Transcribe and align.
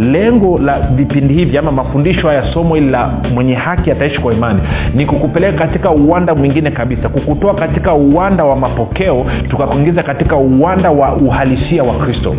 lengo 0.00 0.58
la 0.58 0.80
vipindi 0.80 1.34
hivi 1.34 1.58
ama 1.58 1.72
mafundisho 1.72 2.28
haya 2.28 2.52
somo 2.54 2.74
hili 2.74 2.90
la 2.90 3.10
mwenye 3.34 3.54
haki 3.54 3.90
ataishi 3.90 4.20
kwa 4.20 4.32
imani 4.34 4.60
ni 4.94 5.06
kukupeleka 5.06 5.58
katika 5.58 5.90
uwanda 5.90 6.34
mwingine 6.34 6.70
kabisa 6.70 7.08
kukutoa 7.08 7.54
katika 7.54 7.94
uwanda 7.94 8.44
wa 8.44 8.56
mapokeo 8.56 9.26
tukakuingiza 9.48 10.02
katika 10.02 10.36
uwanda 10.36 10.90
wa 10.90 11.14
uhalisia 11.16 11.82
wa 11.84 11.94
kristo. 11.94 12.36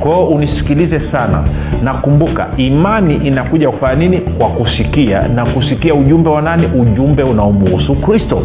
Kwahio 0.00 0.26
unisikilize 0.26 1.00
sana. 1.12 1.44
Na 1.82 1.94
kumbuka 1.94 2.46
imani 2.56 3.14
inakuja 3.14 3.70
kufanya 3.70 3.94
nini? 3.94 4.18
Kwa 4.18 4.48
kusikia. 4.48 5.28
Na 5.28 5.46
kusikia 5.46 5.94
ujumbe 5.94 6.30
wa 6.30 6.42
nani? 6.42 6.66
Ujumbe 6.66 7.22
unaomuhusu 7.22 7.94
kristo. 7.94 8.42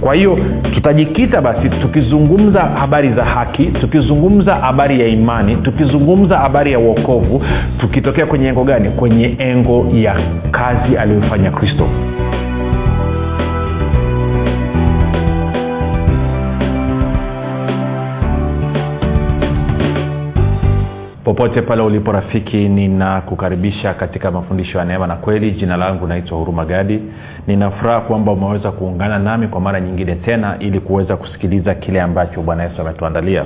Kwa 0.00 0.14
hiyo 0.14 0.38
tutajikita 0.74 1.40
basi 1.40 1.68
tukizungumza 1.68 2.60
habari 2.60 3.12
za 3.12 3.24
haki 3.24 3.66
tukizungumza 3.66 4.54
habari 4.54 5.00
ya 5.00 5.06
imani 5.06 5.56
tukizungumza 5.56 6.38
habari 6.38 6.72
ya 6.72 6.78
uokovu 6.78 7.42
tukitokea 7.88 8.26
kwenye 8.26 8.48
engo 8.48 8.64
gani? 8.64 8.90
Kwenye 8.90 9.36
engo 9.38 9.86
ya 9.92 10.16
kazi 10.50 10.96
aliyofanya 10.96 11.50
kristo. 11.50 11.88
Popote 21.24 21.62
pale 21.62 21.82
ulipo 21.82 22.12
rafiki 22.12 22.68
ninakukaribisha 22.68 23.94
katika 23.94 24.30
mafundisho 24.30 24.78
ya 24.78 24.84
neema 24.84 25.06
na 25.06 25.16
kweli. 25.16 25.50
Jina 25.50 25.76
langu 25.76 26.06
naitwa 26.06 26.38
huruma 26.38 26.64
gadi. 26.64 27.02
Ninafuraha 27.46 28.00
kwamba 28.00 28.32
umeweza 28.32 28.72
kuungana 28.72 29.18
nami 29.18 29.48
kwa 29.48 29.60
mara 29.60 29.80
nyingine 29.80 30.14
tena 30.14 30.56
ili 30.60 30.80
kuweza 30.80 31.16
kusikiliza 31.16 31.74
kile 31.74 32.00
ambacho 32.00 32.42
bwana 32.42 32.62
yesu 32.64 32.80
ametuandalia 32.82 33.44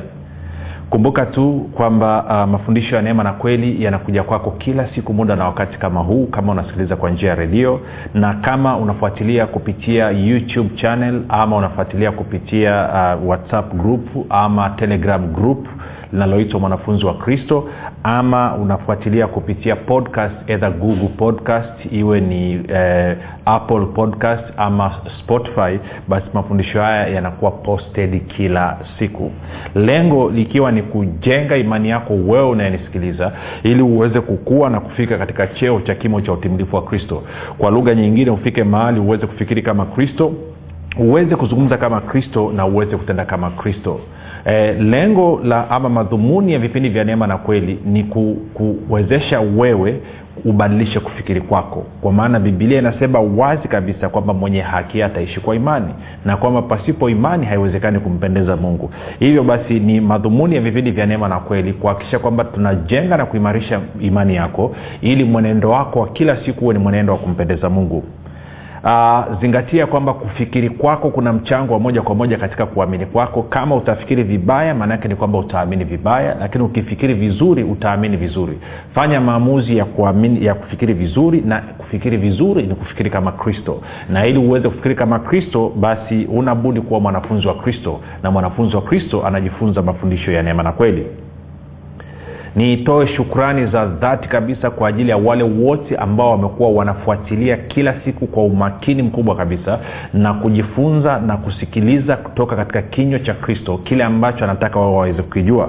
kumbuka 0.92 1.26
tu 1.26 1.68
kwamba 1.74 2.24
uh, 2.24 2.50
mafundisho 2.52 2.96
ya 2.96 3.02
neema 3.02 3.22
na 3.24 3.32
kweli 3.32 3.84
yanakuja 3.84 4.22
kwako 4.22 4.50
kila 4.50 4.88
siku 4.94 5.14
muda 5.14 5.36
na 5.36 5.44
wakati 5.44 5.78
kama 5.78 6.00
huu 6.00 6.26
kama 6.26 6.52
unasikiliza 6.52 6.96
kwa 6.96 7.10
njia 7.10 7.28
ya 7.28 7.34
redio 7.34 7.80
na 8.14 8.34
kama 8.34 8.76
unafuatilia 8.76 9.46
kupitia 9.46 10.10
youtube 10.10 10.70
channel 10.76 11.22
ama 11.28 11.56
unafuatilia 11.56 12.12
kupitia 12.12 12.88
uh, 13.22 13.28
whatsapp 13.28 13.74
group 13.74 14.06
ama 14.30 14.70
telegram 14.70 15.32
group 15.32 15.66
linaloitwa 16.12 16.60
mwanafunzi 16.60 17.06
wa 17.06 17.14
kristo 17.14 17.68
ama 18.02 18.54
unafuatilia 18.54 19.26
kupitia 19.26 19.76
podcast 19.76 20.34
either 20.50 20.70
google 20.72 21.08
podcast 21.16 21.92
iwe 21.92 22.20
ni 22.20 22.52
eh, 22.68 23.16
apple 23.44 23.86
podcast 23.86 24.44
ama 24.56 24.92
spotify 25.20 25.78
basi 26.08 26.26
mafundisho 26.34 26.80
haya 26.82 27.06
yanakuwa 27.08 27.50
posted 27.50 28.26
kila 28.26 28.78
siku. 28.98 29.30
Lengo 29.74 30.30
likiwa 30.30 30.72
ni 30.72 30.82
kujenga 30.82 31.56
imani 31.56 31.88
yako 31.88 32.14
wewe 32.14 32.48
unayenisikiliza 32.48 33.32
ili 33.62 33.82
uweze 33.82 34.20
kukua 34.20 34.70
na 34.70 34.80
kufika 34.80 35.18
katika 35.18 35.46
cheo 35.46 35.80
cha 35.80 35.94
kimo 35.94 36.20
cha 36.20 36.32
utimilifu 36.32 36.76
wa 36.76 36.82
kristo. 36.82 37.22
Kwa 37.58 37.70
lugha 37.70 37.94
nyingine 37.94 38.30
ufike 38.30 38.64
mahali 38.64 39.00
uweze 39.00 39.26
kufikiri 39.26 39.62
kama 39.62 39.86
kristo 39.86 40.32
uweze 40.98 41.36
kuzungumza 41.36 41.76
kama 41.76 42.00
kristo 42.00 42.52
na 42.56 42.66
uweze 42.66 42.96
kutenda 42.96 43.24
kama 43.24 43.50
kristo. 43.50 44.00
E, 44.44 44.72
lengo 44.72 45.40
la 45.44 45.70
ama 45.70 45.88
madhumuni 45.88 46.52
ya 46.52 46.58
vipindi 46.58 46.88
vya 46.88 47.04
neema 47.04 47.26
na 47.26 47.36
kweli 47.38 47.78
ni 47.84 48.04
ku, 48.04 48.36
kuwezesha 48.54 49.40
wewe 49.40 50.00
ubadilishe 50.44 51.00
kufikiri 51.00 51.40
kwako. 51.40 51.84
Kwa 52.00 52.12
maana 52.12 52.40
bibilia 52.40 52.78
inasema 52.78 53.20
wazi 53.20 53.68
kabisa 53.68 54.08
kwamba 54.08 54.34
mwenye 54.34 54.60
haki 54.60 55.02
ataishi 55.02 55.40
kwa 55.40 55.54
imani 55.56 55.94
na 56.24 56.36
kwamba 56.36 56.62
pasipo 56.62 57.10
imani 57.10 57.46
haiwezekani 57.46 58.00
kumpendeza 58.00 58.56
mungu. 58.56 58.90
Hivyo 59.18 59.42
basi 59.44 59.80
ni 59.80 60.00
madhumuni 60.00 60.54
ya 60.54 60.60
vipindi 60.60 60.90
vya 60.90 61.06
neema 61.06 61.28
na 61.28 61.38
kweli 61.40 61.72
kuhakikisha 61.72 62.18
kwamba 62.18 62.44
tunajenga 62.44 63.16
na 63.16 63.26
kuimarisha 63.26 63.80
imani 64.00 64.34
yako 64.34 64.76
ili 65.00 65.24
mwenendo 65.24 65.70
wako 65.70 66.00
wa 66.00 66.08
kila 66.08 66.36
siku 66.44 66.60
huwe 66.60 66.74
ni 66.74 66.80
mwenendo 66.80 67.12
wa 67.12 67.18
kumpendeza 67.18 67.70
mungu 67.70 68.04
uh, 68.84 69.40
zingatia 69.40 69.86
kwamba 69.86 70.14
kufikiri 70.14 70.70
kwako 70.70 71.10
kuna 71.10 71.32
mchango 71.32 71.72
wa 71.72 71.80
moja 71.80 72.02
kwa 72.02 72.14
moja 72.14 72.36
katika 72.38 72.66
kuamini 72.66 73.06
kwako. 73.06 73.42
Kama 73.42 73.76
utafikiri 73.76 74.22
vibaya 74.22 74.74
maanaake 74.74 75.08
ni 75.08 75.16
kwamba 75.16 75.38
utaamini 75.38 75.84
vibaya 75.84 76.36
lakini 76.40 76.64
ukifikiri 76.64 77.14
vizuri 77.14 77.62
utaamini 77.64 78.16
vizuri. 78.16 78.58
Fanya 78.94 79.20
maamuzi 79.20 79.76
ya 79.76 79.84
kuamini 79.84 80.44
ya 80.46 80.54
kufikiri 80.54 80.94
vizuri 80.94 81.40
na 81.40 81.60
kufikiri 81.60 82.16
vizuri 82.16 82.62
ni 82.62 82.74
kufikiri 82.74 83.10
kama 83.10 83.32
kristo. 83.32 83.80
Na 84.10 84.26
ili 84.26 84.38
uweze 84.38 84.68
kufikiri 84.68 84.94
kama 84.94 85.18
kristo 85.18 85.72
basi 85.76 86.24
unabudi 86.24 86.80
kuwa 86.80 87.00
mwanafunzi 87.00 87.48
wa 87.48 87.54
kristo. 87.54 88.00
Na 88.22 88.30
mwanafunzi 88.30 88.76
wa 88.76 88.82
kristo 88.82 89.26
anajifunza 89.26 89.82
mafundisho 89.82 90.32
ya 90.32 90.42
neema 90.42 90.62
na 90.62 90.72
kweli 90.72 91.06
niitoe 92.56 93.06
shukrani 93.06 93.66
za 93.66 93.86
dhati 93.86 94.28
kabisa 94.28 94.70
kwa 94.70 94.88
ajili 94.88 95.10
ya 95.10 95.16
wale 95.16 95.42
wote 95.42 95.96
ambao 95.96 96.30
wamekuwa 96.30 96.70
wanafuatilia 96.70 97.56
kila 97.56 97.94
siku 98.04 98.26
kwa 98.26 98.44
umakini 98.44 99.02
mkubwa 99.02 99.36
kabisa 99.36 99.78
na 100.12 100.34
kujifunza 100.34 101.18
na 101.18 101.36
kusikiliza 101.36 102.16
kutoka 102.16 102.56
katika 102.56 102.82
kinywa 102.82 103.18
cha 103.18 103.34
kristo 103.34 103.78
kile 103.78 104.04
ambacho 104.04 104.44
anataka 104.44 104.78
wao 104.78 104.94
waweze 104.96 105.22
kukijua 105.22 105.68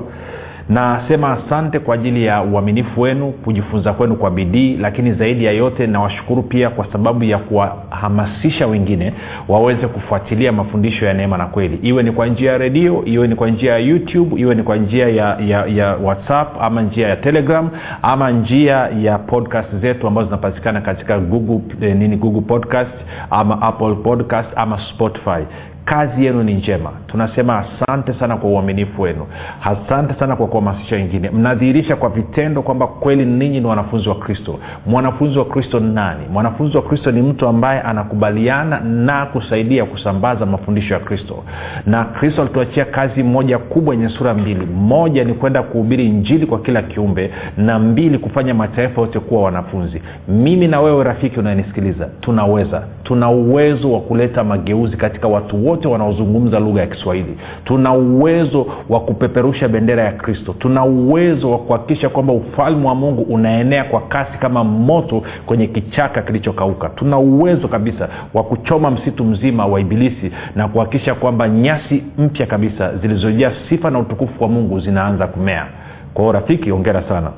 nasema 0.70 1.32
asante 1.46 1.80
kwa 1.80 1.96
ajili 1.96 2.26
ya 2.26 2.42
uaminifu 2.42 3.02
wenu 3.02 3.32
kujifunza 3.32 3.94
kwenu 3.94 4.16
kwa 4.16 4.32
bidii 4.32 4.78
lakini 4.78 5.14
zaidi 5.14 5.46
ya 5.46 5.52
yote 5.52 5.88
nawashukuru 5.88 6.44
pia 6.44 6.70
kwa 6.70 6.86
sababu 6.92 7.24
ya 7.24 7.38
kuwahamasisha 7.38 8.68
wengine 8.68 9.14
waweze 9.48 9.88
kufuatilia 9.88 10.52
mafundisho 10.52 11.06
ya 11.06 11.14
neema 11.14 11.38
na 11.38 11.46
kweli. 11.46 11.80
Iwe 11.82 12.04
ni 12.04 12.12
kwa 12.12 12.28
njia 12.28 12.52
ya 12.52 12.58
redio 12.58 13.06
iwe 13.06 13.28
ni 13.28 13.36
kwa 13.36 13.50
njia 13.50 13.72
ya 13.72 13.78
youtube 13.80 14.42
iwe 14.42 14.56
ni 14.56 14.64
kwa 14.64 14.76
njia 14.76 15.10
ya, 15.10 15.38
ya, 15.48 15.66
ya 15.66 15.96
whatsapp 15.96 16.62
ama 16.62 16.82
njia 16.82 17.08
ya 17.08 17.16
telegram 17.16 17.70
ama 18.02 18.32
njia 18.32 18.90
ya 19.02 19.18
podcast 19.18 19.76
zetu 19.82 20.08
ambazo 20.08 20.26
zinapatikana 20.28 20.82
katika 20.82 21.20
google 21.20 21.88
eh, 21.88 21.96
nini 21.96 22.16
google 22.18 22.42
podcast 22.42 22.92
ama 23.30 23.62
apple 23.62 23.96
podcast 23.96 24.50
ama 24.56 24.80
spotify 24.94 25.44
kazi 25.86 26.26
yenu 26.26 26.44
ni 26.44 26.54
njema. 26.54 26.92
Tunasema 27.08 27.60
asante 27.66 28.14
sana 28.14 28.38
kwa 28.38 28.50
uaminifu 28.50 29.02
wenu. 29.02 29.26
Asante 29.64 30.14
sana 30.20 30.36
kwa 30.36 30.48
kuhamasisha 30.48 30.96
wengine. 30.96 31.30
Mnadhihirisha 31.30 31.96
kwa 31.96 32.10
vitendo 32.10 32.62
kwamba 32.62 32.88
kweli 32.88 33.26
ninyi 33.26 33.60
ni 33.60 33.66
wanafunzi 33.66 34.10
wa 34.10 34.16
kristo. 34.16 34.60
Mwanafunzi 34.86 35.40
wa 35.40 35.46
kristo 35.46 35.80
ni 35.80 35.94
nani? 35.94 36.22
Mwanafunzi 36.32 36.78
wa 36.78 36.84
kristo 36.84 37.12
ni 37.12 37.22
mtu 37.22 37.48
ambaye 37.48 37.82
anakubaliana 37.82 38.80
na 38.80 39.26
kusaidia 39.26 39.86
kusambaza 39.86 40.46
mafundisho 40.46 40.94
ya 40.94 41.00
kristo. 41.00 41.44
Na 41.86 42.04
kristo 42.06 42.42
alituachia 42.42 42.86
kazi 42.86 43.24
moja 43.24 43.58
kubwa 43.58 43.96
yenye 43.96 44.10
sura 44.10 44.34
mbili. 44.34 44.66
Moja 44.66 45.24
ni 45.24 45.34
kwenda 45.34 45.64
kuhubiri 45.64 46.10
njili 46.10 46.46
kwa 46.46 46.60
kila 46.60 46.82
kiumbe 46.82 47.32
na 47.58 47.80
mbili 47.80 48.18
kufanya 48.18 48.54
mataifa 48.54 49.02
yote 49.02 49.20
kuwa 49.20 49.44
wanafunzi. 49.44 50.02
Mimi 50.28 50.68
na 50.68 50.82
wewe 50.82 51.04
rafiki 51.04 51.40
unayenisikiliza 51.40 52.10
tunaweza. 52.22 52.84
Tuna 53.04 53.30
uwezo 53.30 53.92
wa 53.94 54.00
kuleta 54.02 54.44
mageuzi 54.44 54.98
katika 54.98 55.28
watu 55.28 55.68
wote 55.68 55.73
wanaozungumza 55.88 56.60
lugha 56.60 56.82
ya 56.82 56.88
kiswahili 56.88 57.38
tuna 57.66 57.94
uwezo 57.94 58.66
wa 58.90 59.00
kupeperusha 59.00 59.68
bendera 59.68 60.04
ya 60.04 60.12
kristo. 60.12 60.56
Tuna 60.60 60.86
uwezo 60.86 61.52
wa 61.52 61.58
kuhakikisha 61.58 62.10
kwamba 62.10 62.34
ufalme 62.34 62.88
wa 62.88 62.96
mungu 62.96 63.22
unaenea 63.22 63.84
kwa 63.84 64.02
kasi 64.02 64.38
kama 64.38 64.64
moto 64.64 65.24
kwenye 65.46 65.68
kichaka 65.68 66.22
kilichokauka. 66.22 66.90
Tuna 66.90 67.18
uwezo 67.18 67.68
kabisa 67.68 68.10
wa 68.34 68.44
kuchoma 68.44 68.92
msitu 68.92 69.24
mzima 69.26 69.66
wa 69.66 69.80
ibilisi 69.80 70.32
na 70.56 70.68
kuhakikisha 70.68 71.16
kwamba 71.16 71.50
nyasi 71.50 72.04
mpya 72.18 72.46
kabisa 72.46 72.96
zilizojaa 72.98 73.52
sifa 73.70 73.90
na 73.90 74.00
utukufu 74.00 74.44
wa 74.44 74.50
mungu 74.50 74.80
zinaanza 74.80 75.28
kumea. 75.28 75.66
Kwao 76.14 76.32
rafiki 76.32 76.72
ongera 76.72 77.04
sana 77.10 77.32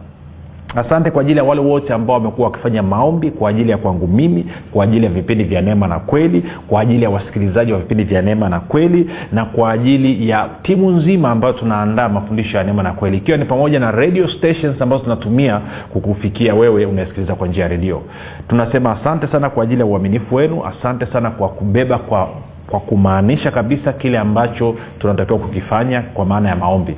asante 0.76 1.12
kwa 1.12 1.22
ajili 1.22 1.38
ya 1.38 1.44
wale 1.44 1.62
wote 1.62 1.94
ambao 1.94 2.16
wamekuwa 2.16 2.48
wakifanya 2.48 2.84
maombi 2.84 3.32
kwa 3.32 3.50
ajili 3.50 3.72
ya 3.72 3.78
kwangu 3.78 4.08
mimi 4.08 4.46
kwa 4.72 4.84
ajili 4.84 5.06
ya 5.06 5.12
vipindi 5.12 5.44
vya 5.44 5.62
neema 5.62 5.88
na 5.88 6.00
kweli 6.00 6.44
kwa 6.68 6.82
ajili 6.82 7.04
ya 7.04 7.10
wasikilizaji 7.10 7.74
wa 7.74 7.80
vipindi 7.80 8.04
vya 8.04 8.22
neema 8.22 8.50
na 8.50 8.60
kweli 8.60 9.10
na 9.32 9.46
kwa 9.46 9.72
ajili 9.72 10.30
ya 10.30 10.50
timu 10.64 10.92
nzima 10.92 11.32
ambayo 11.32 11.54
tunaandaa 11.54 12.10
mafundisho 12.10 12.58
ya 12.58 12.64
neema 12.64 12.84
na 12.84 12.92
kweli 12.92 13.18
ikiwa 13.18 13.38
ni 13.38 13.46
pamoja 13.46 13.80
na 13.80 13.92
radio 13.92 14.28
stations 14.28 14.82
ambazo 14.82 15.04
tunatumia 15.04 15.62
kukufikia 15.94 16.56
wewe 16.56 16.86
unayesikiliza 16.86 17.36
kwa 17.36 17.48
njia 17.48 17.64
ya 17.64 17.70
redio. 17.70 18.02
Tunasema 18.48 18.92
asante 19.02 19.28
sana 19.28 19.50
kwa 19.50 19.64
ajili 19.64 19.80
ya 19.80 19.86
uaminifu 19.86 20.36
wenu 20.36 20.64
asante 20.66 21.06
sana 21.06 21.32
kwa 21.32 21.50
kubeba 21.50 21.98
kwa 21.98 22.30
kwa 22.68 22.80
kumaanisha 22.80 23.52
kabisa 23.52 23.94
kile 23.94 24.18
ambacho 24.18 24.76
tunatakiwa 25.00 25.40
kukifanya 25.40 26.02
kwa 26.02 26.26
maana 26.26 26.50
ya 26.50 26.56
maombi 26.56 26.96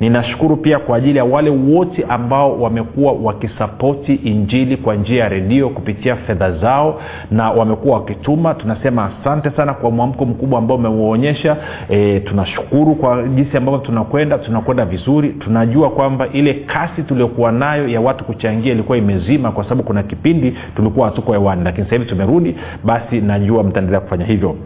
ninashukuru 0.00 0.56
pia 0.56 0.78
kwa 0.78 0.96
ajili 0.96 1.18
ya 1.18 1.24
wale 1.24 1.50
wote 1.50 2.04
ambao 2.08 2.60
wamekuwa 2.60 3.12
wakisapoti 3.12 4.14
injili 4.14 4.76
kwa 4.76 4.94
njia 4.94 5.22
ya 5.22 5.28
redio 5.28 5.68
kupitia 5.68 6.16
fedha 6.16 6.52
zao 6.52 7.00
na 7.30 7.50
wamekuwa 7.50 7.98
wakituma. 7.98 8.54
Tunasema 8.54 9.10
asante 9.20 9.50
sana 9.50 9.74
kwa 9.74 9.90
mwamko 9.90 10.24
mkubwa 10.24 10.58
ambao 10.58 10.76
umeuonyesha 10.76 11.56
e, 11.90 12.20
tunashukuru 12.20 12.94
kwa 12.94 13.22
jinsi 13.22 13.56
ambavyo 13.56 13.80
tunakwenda 13.80 14.38
tunakwenda 14.38 14.84
vizuri. 14.84 15.28
Tunajua 15.28 15.90
kwamba 15.90 16.28
ile 16.32 16.54
kasi 16.54 17.02
tuliokuwa 17.02 17.52
nayo 17.52 17.88
ya 17.88 18.00
watu 18.00 18.24
kuchangia 18.24 18.72
ilikuwa 18.72 18.98
imezima 18.98 19.52
kwa 19.52 19.64
sababu 19.64 19.82
kuna 19.82 20.02
kipindi 20.02 20.54
tulikuwa 20.76 21.06
hatuko 21.06 21.32
hewani 21.32 21.64
lakini 21.64 21.84
sasa 21.84 21.96
hivi 21.96 22.08
tumerudi. 22.08 22.56
Basi 22.84 23.20
najua 23.20 23.62
mtaendelea 23.62 24.00
kufanya 24.00 24.24
hivyo. 24.24 24.56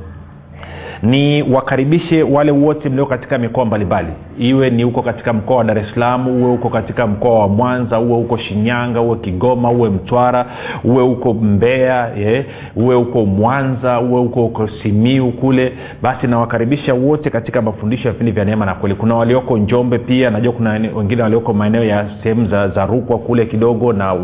Ni 1.03 1.43
wakaribishe 1.43 2.23
wale 2.23 2.51
wote 2.53 2.89
mlio 2.89 3.07
katika 3.07 3.39
mikoa 3.39 3.65
mbalimbali 3.65 4.09
iwe 4.39 4.71
ni 4.71 4.83
huko 4.83 5.03
katika 5.03 5.33
mkoa 5.33 5.57
wa 5.57 5.65
dar 5.65 5.79
es 5.79 5.97
uwe 6.27 6.51
huko 6.51 6.69
katika 6.69 7.07
mkoa 7.07 7.39
wa 7.39 7.49
mwanza 7.49 8.01
uwe 8.01 8.17
huko 8.17 8.39
shinyanga 8.39 9.01
uwe 9.01 9.17
kigoma 9.17 9.71
uwe 9.71 9.91
mtwara 9.91 10.47
uwe 10.85 11.03
huko 11.03 11.35
mbea 11.35 12.09
ye, 12.09 12.47
uwe 12.77 12.95
huko 12.97 13.27
mwanza 13.27 14.01
uwe 14.01 14.21
huko 14.21 14.43
huko 14.43 14.69
simiu 14.83 15.33
kule 15.33 15.73
basi 16.03 16.27
nawakaribisha 16.27 16.95
wote 16.95 17.31
katika 17.31 17.63
mafundisho 17.63 18.09
ya 18.09 18.13
vipindi 18.13 18.33
vya 18.33 18.45
neema 18.45 18.67
na 18.67 18.75
kweli. 18.75 18.95
Kuna 18.95 19.15
walioko 19.15 19.59
njombe 19.59 19.99
pia 19.99 20.31
najua 20.31 20.53
kuna 20.53 20.71
wengine 20.97 21.23
walioko 21.23 21.53
maeneo 21.53 21.85
ya 21.85 22.07
sehemu 22.23 22.47
za, 22.49 22.69
za 22.69 22.87
rukwa 22.87 23.19
kule 23.19 23.47
kidogo 23.47 23.93
na 23.93 24.17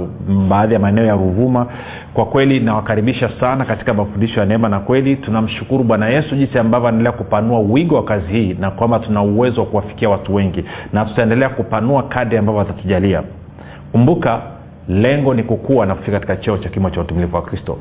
baadhi 0.49 0.75
ya 0.75 0.81
maeneo 0.81 1.05
ya 1.05 1.13
ruvuma. 1.13 1.67
Kwa 2.15 2.25
kweli 2.27 2.61
nawakaribisha 2.61 3.31
sana 3.41 3.65
katika 3.65 3.95
mafundisho 3.95 4.41
ya 4.41 4.47
neema 4.47 4.69
na 4.69 4.81
kweli. 4.81 5.17
Tunamshukuru 5.17 5.85
bwana 5.85 6.09
yesu 6.09 6.37
jinsi 6.37 6.59
ambavyo 6.59 6.89
anaendelea 6.89 7.13
kupanua 7.13 7.59
wigo 7.61 7.95
wa 7.97 8.05
kazi 8.05 8.33
hii 8.33 8.57
na 8.61 8.71
kwamba 8.71 8.99
tuna 8.99 9.23
uwezo 9.23 9.61
wa 9.61 9.67
kuwafikia 9.67 10.04
watu 10.11 10.35
wengi 10.35 10.65
na 10.93 11.05
tutaendelea 11.05 11.49
kupanua 11.49 12.03
kadi 12.03 12.37
ambavyo 12.37 12.59
watatujalia. 12.59 13.23
Kumbuka 13.93 14.43
lengo 14.89 15.35
ni 15.35 15.43
kukua 15.43 15.87
na 15.87 15.95
kufika 15.95 16.13
katika 16.21 16.37
cheo 16.37 16.59
cha 16.59 16.69
kimo 16.69 16.91
cha 16.91 17.01
utumilifu 17.01 17.37
wa 17.37 17.43
kristo. 17.43 17.73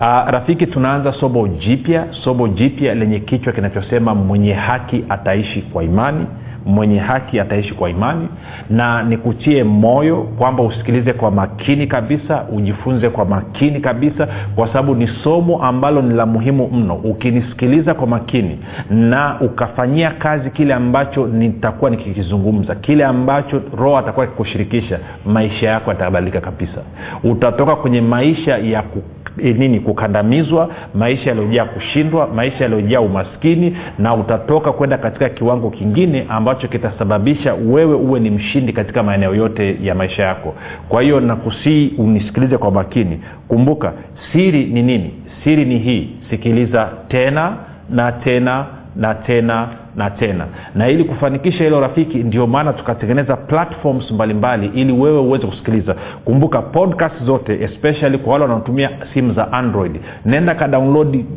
Uh, 0.00 0.06
rafiki 0.06 0.66
tunaanza 0.66 1.12
sobo 1.12 1.48
jipya 1.48 2.06
sobo 2.24 2.48
jipya 2.48 2.94
lenye 2.94 3.20
kichwa 3.20 3.52
kinachosema 3.52 4.14
mwenye 4.14 4.52
haki 4.52 5.04
ataishi 5.08 5.62
kwa 5.62 5.84
imani 5.84 6.26
mwenye 6.68 6.98
haki 6.98 7.40
ataishi 7.40 7.74
kwa 7.74 7.90
imani 7.90 8.28
na 8.70 9.02
nikutie 9.02 9.64
moyo 9.64 10.16
kwamba 10.22 10.62
usikilize 10.62 11.12
kwa 11.12 11.30
makini 11.30 11.86
kabisa 11.86 12.44
ujifunze 12.52 13.08
kwa 13.08 13.24
makini 13.24 13.80
kabisa 13.80 14.28
kwa 14.54 14.66
sababu 14.68 14.94
ni 14.94 15.08
somo 15.24 15.62
ambalo 15.62 16.02
ni 16.02 16.14
la 16.14 16.26
muhimu 16.26 16.68
mno. 16.72 16.94
Ukinisikiliza 16.94 17.94
kwa 17.94 18.06
makini 18.06 18.58
na 18.90 19.36
ukafanyia 19.40 20.10
kazi 20.10 20.50
kile 20.50 20.74
ambacho 20.74 21.26
nitakuwa 21.26 21.90
nikikizungumza 21.90 22.74
kile 22.74 23.04
ambacho 23.04 23.62
roho 23.76 23.98
atakuwa 23.98 24.24
akikushirikisha 24.26 24.98
maisha 25.26 25.68
yako 25.68 25.90
yatabadilika 25.90 26.40
kabisa. 26.40 26.80
Utatoka 27.24 27.76
kwenye 27.76 28.00
maisha 28.00 28.58
ya 28.58 28.82
ku 28.82 29.02
nini 29.42 29.80
kukandamizwa 29.80 30.70
maisha 30.94 31.30
yaliyojaa 31.30 31.64
kushindwa 31.64 32.26
maisha 32.26 32.64
yaliyojaa 32.64 33.00
umaskini 33.00 33.76
na 33.98 34.14
utatoka 34.14 34.72
kwenda 34.72 34.98
katika 34.98 35.28
kiwango 35.28 35.70
kingine 35.70 36.26
ambacho 36.28 36.68
kitasababisha 36.68 37.54
wewe 37.54 37.94
uwe 37.94 38.20
ni 38.20 38.30
mshindi 38.30 38.72
katika 38.72 39.02
maeneo 39.02 39.34
yote 39.34 39.76
ya 39.82 39.94
maisha 39.94 40.22
yako. 40.22 40.54
Kwa 40.88 41.02
hiyo 41.02 41.20
nakusii 41.20 41.92
unisikilize 41.98 42.58
kwa 42.58 42.70
makini. 42.70 43.20
Kumbuka 43.48 43.92
siri 44.32 44.64
ni 44.64 44.82
nini? 44.82 45.14
Siri 45.44 45.64
ni 45.64 45.78
hii. 45.78 46.08
Sikiliza 46.30 46.88
tena 47.08 47.56
na 47.90 48.12
tena 48.12 48.66
na 48.96 49.14
tena 49.14 49.68
na 49.98 50.10
tena. 50.10 50.46
Na 50.74 50.88
ili 50.88 51.04
kufanikisha 51.04 51.64
hilo 51.64 51.80
rafiki 51.80 52.18
ndio 52.18 52.46
maana 52.46 52.72
tukatengeneza 52.72 53.36
platforms 53.36 54.10
mbalimbali 54.10 54.66
mbali, 54.68 54.80
ili 54.82 54.92
wewe 54.92 55.18
uweze 55.18 55.46
kusikiliza. 55.46 55.94
Kumbuka 56.24 56.62
podcast 56.62 57.24
zote 57.24 57.62
especially 57.62 58.18
kwa 58.18 58.32
wale 58.32 58.44
wanaotumia 58.44 58.90
simu 59.14 59.32
za 59.34 59.52
android. 59.52 60.00
Nenda 60.24 60.54
ka 60.54 60.66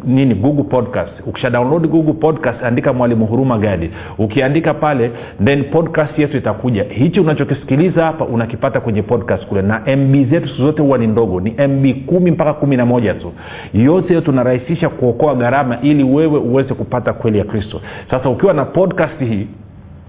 nini 0.05 0.35
google 0.35 0.63
podcast. 0.63 1.11
Ukisha 1.25 1.49
download 1.49 1.87
google 1.87 2.13
podcast 2.13 2.63
andika 2.63 2.93
mwalimu 2.93 3.25
huruma 3.25 3.57
gadi. 3.57 3.91
Ukiandika 4.17 4.73
pale 4.73 5.11
then 5.43 5.63
podcast 5.63 6.19
yetu 6.19 6.37
itakuja. 6.37 6.83
Hichi 6.83 7.19
unachokisikiliza 7.19 8.05
hapa 8.05 8.25
unakipata 8.25 8.79
kwenye 8.79 9.01
podcast 9.01 9.45
kule. 9.45 9.61
Na 9.61 9.79
mb 9.97 10.29
zetu 10.29 10.47
siku 10.47 10.61
zote 10.61 10.81
huwa 10.81 10.97
ni 10.97 11.07
ndogo. 11.07 11.41
Ni 11.41 11.67
mb 11.67 12.05
kumi 12.05 12.31
mpaka 12.31 12.53
kumi 12.53 12.77
na 12.77 12.85
moja 12.85 13.13
tu. 13.13 13.33
Yote 13.73 14.07
hiyo 14.07 14.21
tunarahisisha 14.21 14.89
kuokoa 14.89 15.35
gharama 15.35 15.77
ili 15.81 16.03
wewe 16.03 16.39
uweze 16.39 16.73
kupata 16.73 17.13
kweli 17.13 17.37
ya 17.37 17.43
kristo. 17.43 17.81
Sasa 18.11 18.29
ukiwa 18.29 18.50
na 18.53 18.65
podcast 18.65 19.19
hii 19.19 19.47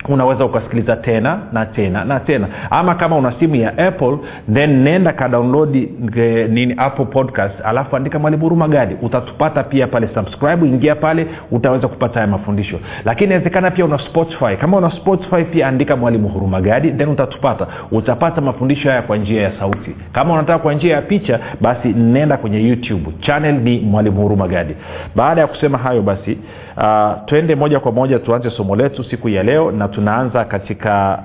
unaweza 0.09 0.44
ukasikiliza 0.44 0.97
tena 0.97 1.39
na 1.53 1.67
tena 1.67 2.05
na 2.05 2.21
tena. 2.21 2.49
Ama 2.71 2.94
kama 2.94 3.17
una 3.17 3.33
simu 3.41 3.55
ya 3.55 3.79
apple 3.79 4.19
then 4.55 4.83
nenda 4.83 5.12
ka 5.12 5.29
download 5.29 5.77
e, 6.17 6.49
nini 6.50 6.75
apple 6.77 7.05
podcast 7.05 7.55
alafu 7.65 7.97
andika 7.97 8.19
mwalimu 8.19 8.43
huruma 8.43 8.69
gadi 8.69 8.97
utatupata 9.03 9.62
pia 9.62 9.87
pale 9.87 10.09
subscribe 10.15 10.67
ingia 10.69 10.94
pale 10.94 11.27
utaweza 11.50 11.89
kupata 11.89 12.15
haya 12.15 12.27
mafundisho. 12.27 12.79
Lakini 13.05 13.27
inawezekana 13.27 13.71
pia 13.71 13.85
una 13.85 13.99
spotify. 13.99 14.56
Kama 14.61 14.77
una 14.77 14.91
spotify 14.91 15.44
pia 15.44 15.69
andika 15.69 15.97
mwalimu 15.97 16.29
huruma 16.29 16.61
gadi 16.61 16.91
then 16.93 17.09
utatupata. 17.09 17.67
Utapata 17.91 18.41
mafundisho 18.41 18.89
haya 18.89 19.03
kwa 19.03 19.17
njia 19.17 19.43
ya 19.43 19.53
sauti. 19.59 19.91
Kama 20.12 20.35
unataka 20.35 20.59
kwa 20.59 20.75
njia 20.75 20.94
ya 20.94 21.03
picha 21.03 21.41
basi 21.61 21.89
nenda 21.89 22.37
kwenye 22.37 22.69
youtube. 22.69 23.11
Channel 23.21 23.55
ni 23.55 23.81
mwalimu 23.81 24.23
huruma 24.23 24.49
gadi 24.49 24.77
baada 25.17 25.41
ya 25.41 25.47
kusema 25.47 25.79
hayo 25.79 26.03
basi 26.03 26.39
uh, 26.77 27.13
twende 27.27 27.55
moja 27.55 27.81
kwa 27.81 27.93
moja 27.93 28.19
tuanze 28.19 28.51
somo 28.51 28.77
letu 28.77 29.05
siku 29.05 29.29
ya 29.29 29.43
leo 29.43 29.71
na 29.71 29.89
tunaanza 29.89 30.45
katika 30.45 31.19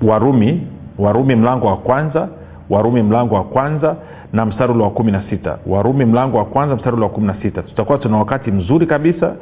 uh, 0.00 0.08
warumi 0.08 0.66
warumi 0.98 1.36
mlango 1.36 1.66
wa 1.66 1.76
kwanza 1.76 2.28
warumi 2.70 3.02
mlango 3.02 3.34
wa 3.34 3.44
kwanza 3.44 3.96
na 4.32 4.46
mstari 4.46 4.72
wa 4.78 4.90
kumi 4.90 5.12
na 5.12 5.22
sita. 5.30 5.58
Warumi 5.66 6.04
mlango 6.04 6.38
wa 6.38 6.44
kwanza 6.44 6.76
mstari 6.76 7.00
wa 7.00 7.08
kumi 7.08 7.26
na 7.26 7.34
sita. 7.42 7.62
Tutakuwa 7.62 7.98
tuna 7.98 8.16
wakati 8.16 8.50
mzuri 8.50 8.86
kabisa 8.86 9.32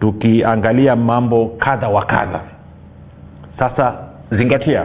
tukiangalia 0.00 0.96
mambo 0.96 1.46
kadha 1.58 1.88
wa 1.88 2.04
kadha. 2.04 2.40
Sasa 3.58 3.94
zingatia 4.30 4.84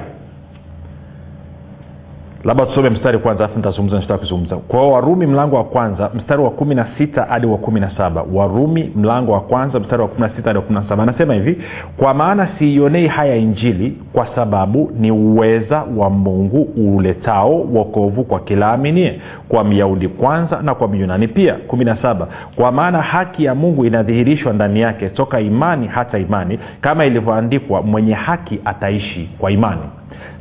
labda 2.44 2.66
tusome 2.66 2.90
mstari 2.90 3.18
kwanza 3.18 3.46
afu 3.46 3.58
nitazungumza 3.58 3.96
nitaka 4.00 4.18
kuzungumza. 4.18 4.56
Kwao 4.56 4.92
warumi 4.92 5.26
mlango 5.28 5.56
wa 5.56 5.64
kwanza 5.64 6.10
mstari 6.16 6.42
wa 6.42 6.50
kumi 6.50 6.76
na 6.76 6.88
sita 6.98 7.24
hadi 7.30 7.48
wa 7.48 7.58
kumi 7.58 7.80
na 7.80 7.92
saba. 7.98 8.26
Warumi 8.34 8.92
mlango 8.96 9.32
wa 9.32 9.42
kwanza 9.42 9.80
mstari 9.80 10.02
wa 10.02 10.08
kumi 10.08 10.22
na 10.22 10.30
sita 10.36 10.44
hadi 10.50 10.58
wa 10.58 10.64
kumi 10.66 10.80
na 10.80 10.90
saba. 10.90 11.04
Anasema 11.04 11.34
hivi 11.34 11.62
kwa 11.98 12.14
maana 12.14 12.50
siionei 12.60 13.08
haya 13.08 13.36
injili 13.36 13.98
kwa 14.14 14.28
sababu 14.36 14.92
ni 15.00 15.12
uweza 15.12 15.84
wa 15.98 16.10
mungu 16.10 16.62
uletao 16.96 17.62
wokovu 17.62 18.24
kwa 18.24 18.40
kila 18.40 18.72
aminie 18.72 19.20
kwa 19.50 19.64
myahudi 19.64 20.08
kwanza 20.08 20.62
na 20.62 20.76
kwa 20.76 20.88
myunani 20.88 21.28
pia. 21.28 21.54
kumi 21.54 21.86
na 21.86 21.98
saba. 22.02 22.28
Kwa 22.56 22.72
maana 22.72 23.02
haki 23.02 23.44
ya 23.46 23.56
mungu 23.56 23.86
inadhihirishwa 23.86 24.54
ndani 24.54 24.82
yake 24.82 25.10
toka 25.10 25.40
imani 25.40 25.88
hata 25.88 26.18
imani 26.20 26.60
kama 26.82 27.06
ilivyoandikwa 27.06 27.82
mwenye 27.82 28.14
haki 28.14 28.60
ataishi 28.66 29.30
kwa 29.40 29.52
imani. 29.52 29.82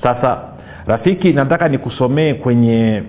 Sasa 0.03 0.39
rafiki 0.87 1.33
nataka 1.33 1.69
nikusomee 1.69 2.35
kwenye 2.35 3.03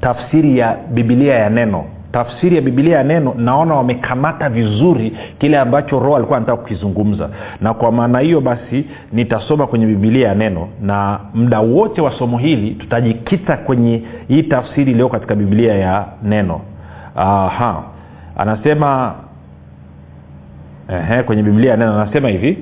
tafsiri 0.00 0.58
ya 0.58 0.76
bibilia 0.90 1.34
ya 1.34 1.50
neno. 1.50 1.84
Tafsiri 2.12 2.56
ya 2.56 2.62
bibilia 2.62 2.96
ya 2.96 3.04
neno 3.04 3.34
naona 3.38 3.74
wamekamata 3.74 4.48
vizuri 4.48 5.12
kile 5.38 5.58
ambacho 5.58 5.98
roho 6.00 6.16
alikuwa 6.16 6.36
anataka 6.38 6.62
kukizungumza. 6.62 7.28
Na 7.60 7.74
kwa 7.74 7.92
maana 7.92 8.18
hiyo 8.18 8.40
basi 8.40 8.84
nitasoma 9.12 9.66
kwenye 9.66 9.86
bibilia 9.86 10.28
ya 10.28 10.34
neno 10.34 10.68
na 10.82 11.20
muda 11.34 11.60
wote 11.60 12.00
wa 12.00 12.18
somo 12.18 12.38
hili 12.38 12.70
tutajikita 12.70 13.56
kwenye 13.56 14.02
hii 14.28 14.42
tafsiri 14.42 14.90
iliyo 14.92 15.08
katika 15.08 15.34
bibilia 15.34 15.74
ya 15.74 16.06
neno. 16.22 16.60
Aha. 17.16 17.82
anasema 18.36 19.14
ehe, 20.88 21.22
kwenye 21.22 21.42
bibilia 21.42 21.70
ya 21.70 21.76
neno 21.76 22.00
anasema 22.02 22.28
hivi 22.28 22.58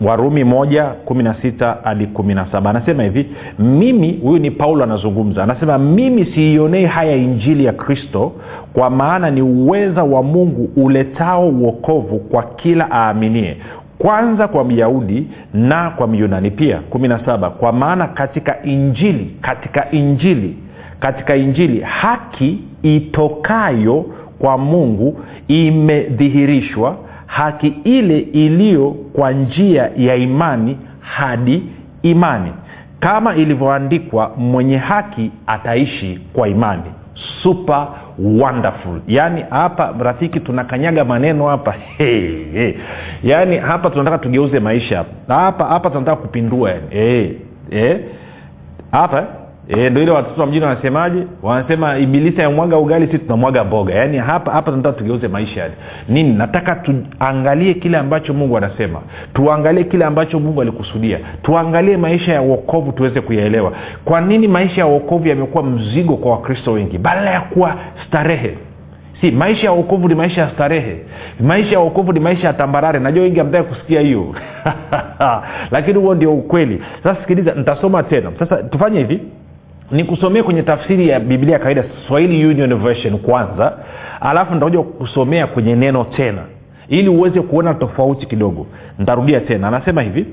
warumi 0.00 0.44
moja 0.44 0.84
kumi 0.84 1.22
na 1.22 1.34
sita 1.42 1.76
hadi 1.84 2.06
kumi 2.06 2.34
na 2.34 2.46
saba. 2.52 2.70
Anasema 2.70 3.02
hivi 3.02 3.26
mimi 3.58 4.12
huyu 4.22 4.38
ni 4.38 4.50
paulo 4.50 4.84
anazungumza 4.84 5.42
anasema 5.42 5.78
mimi 5.78 6.24
siionei 6.26 6.86
haya 6.86 7.16
injili 7.16 7.64
ya 7.64 7.72
kristo 7.72 8.32
kwa 8.72 8.90
maana 8.90 9.30
ni 9.30 9.42
uweza 9.42 10.02
wa 10.04 10.22
mungu 10.22 10.70
uletao 10.76 11.48
uokovu 11.48 12.18
kwa 12.18 12.42
kila 12.42 12.88
aaminie 12.92 13.56
kwanza 13.98 14.48
kwa 14.48 14.64
myahudi 14.64 15.26
na 15.54 15.90
kwa 15.90 16.06
myunani 16.06 16.50
pia. 16.50 16.78
kumi 16.90 17.08
na 17.08 17.24
saba 17.26 17.50
kwa 17.50 17.72
maana 17.72 18.08
katika 18.08 18.62
injili 18.62 19.30
katika 19.40 19.90
injili 19.90 20.56
katika 21.00 21.36
injili 21.36 21.80
haki 21.80 22.58
itokayo 22.82 24.04
kwa 24.38 24.58
mungu 24.58 25.20
imedhihirishwa 25.48 26.96
haki 27.34 27.66
ile 27.84 28.18
iliyo 28.18 28.90
kwa 28.90 29.32
njia 29.32 29.90
ya 29.96 30.14
imani 30.16 30.78
hadi 31.00 31.62
imani. 32.02 32.52
Kama 33.00 33.34
ilivyoandikwa 33.36 34.30
mwenye 34.36 34.76
haki 34.76 35.30
ataishi 35.46 36.20
kwa 36.32 36.48
imani. 36.48 36.82
Super 37.42 37.86
wonderful. 38.18 39.00
Yaani 39.08 39.44
hapa 39.50 39.94
rafiki 39.98 40.40
tunakanyaga 40.40 41.04
maneno 41.04 41.46
hapa. 41.46 41.74
Hey, 41.98 42.44
hey. 42.52 42.74
yaani 43.22 43.56
hapa 43.58 43.90
tunataka 43.90 44.18
tugeuze 44.18 44.60
maisha. 44.60 45.04
Hapa 45.28 45.64
hapa 45.64 45.90
tunataka 45.90 46.16
kupindua. 46.16 46.70
Yani 46.70 46.86
hey, 46.90 47.28
hey. 47.70 47.96
hapa 48.92 49.24
E, 49.68 49.90
ndo 49.90 50.02
ile 50.02 50.10
watoto 50.10 50.40
wa 50.40 50.46
mjini 50.46 50.64
wanasemaje? 50.64 51.22
Wanasema 51.42 51.98
ibilisi 51.98 52.42
amwaga 52.42 52.76
ugali 52.78 53.08
si 53.12 53.18
tunamwaga 53.18 53.64
mboga. 53.64 53.94
Yaani 53.94 54.18
hapa 54.18 54.52
hapa 54.52 54.70
tunataka 54.70 54.98
tugeuze 54.98 55.28
maisha 55.28 55.60
yani 55.60 55.74
nini? 56.08 56.32
Nataka 56.34 56.74
tuangalie 56.76 57.74
kile 57.74 57.98
ambacho 57.98 58.34
mungu 58.34 58.56
anasema. 58.56 59.00
Tuangalie 59.34 59.84
kile 59.84 60.04
ambacho 60.04 60.40
mungu 60.40 60.62
alikusudia. 60.62 61.18
Tuangalie 61.42 61.96
maisha 61.96 62.32
ya 62.32 62.42
uokovu 62.42 62.92
tuweze 62.92 63.20
kuyaelewa. 63.20 63.72
Kwa 64.04 64.20
nini 64.20 64.48
maisha 64.48 64.80
ya 64.80 64.86
uokovu 64.86 65.28
yamekuwa 65.28 65.62
mzigo 65.64 66.16
kwa 66.16 66.30
wakristo 66.32 66.72
wengi? 66.72 66.98
Badala 66.98 67.30
ya 67.30 67.40
kuwa 67.40 67.76
starehe. 68.06 68.58
Si 69.20 69.30
maisha 69.30 69.66
ya 69.66 69.72
uokovu 69.72 70.08
ni 70.08 70.14
maisha 70.14 70.40
ya 70.40 70.50
starehe. 70.50 70.98
Maisha 71.40 71.72
ya 71.72 71.80
uokovu 71.80 72.12
ni 72.12 72.20
maisha 72.20 72.46
ya 72.46 72.52
tambarare. 72.52 72.98
Najua 72.98 73.22
wengi 73.22 73.40
amtaki 73.40 73.68
kusikia 73.68 74.00
hiyo. 74.00 74.34
Lakini 75.70 75.98
huo 75.98 76.14
ndio 76.14 76.34
ukweli. 76.34 76.82
Sasa 77.02 77.20
sikiliza 77.20 77.54
nitasoma 77.54 78.02
tena. 78.02 78.32
Sasa 78.38 78.56
tufanye 78.62 78.98
hivi 78.98 79.20
nikusomee 79.90 80.42
kwenye 80.42 80.62
tafsiri 80.62 81.08
ya 81.08 81.20
biblia 81.20 81.52
ya 81.52 81.58
kawaida 81.58 81.84
swahili 82.08 82.46
union 82.46 82.74
version 82.78 83.18
kwanza 83.18 83.72
alafu 84.20 84.54
nitakuja 84.54 84.82
kusomea 84.82 85.46
kwenye 85.46 85.74
neno 85.76 86.04
tena 86.04 86.42
ili 86.88 87.08
uweze 87.08 87.40
kuona 87.40 87.74
tofauti 87.74 88.26
kidogo. 88.26 88.66
Ntarudia 88.98 89.40
tena. 89.40 89.68
Anasema 89.68 90.02
hivi 90.02 90.26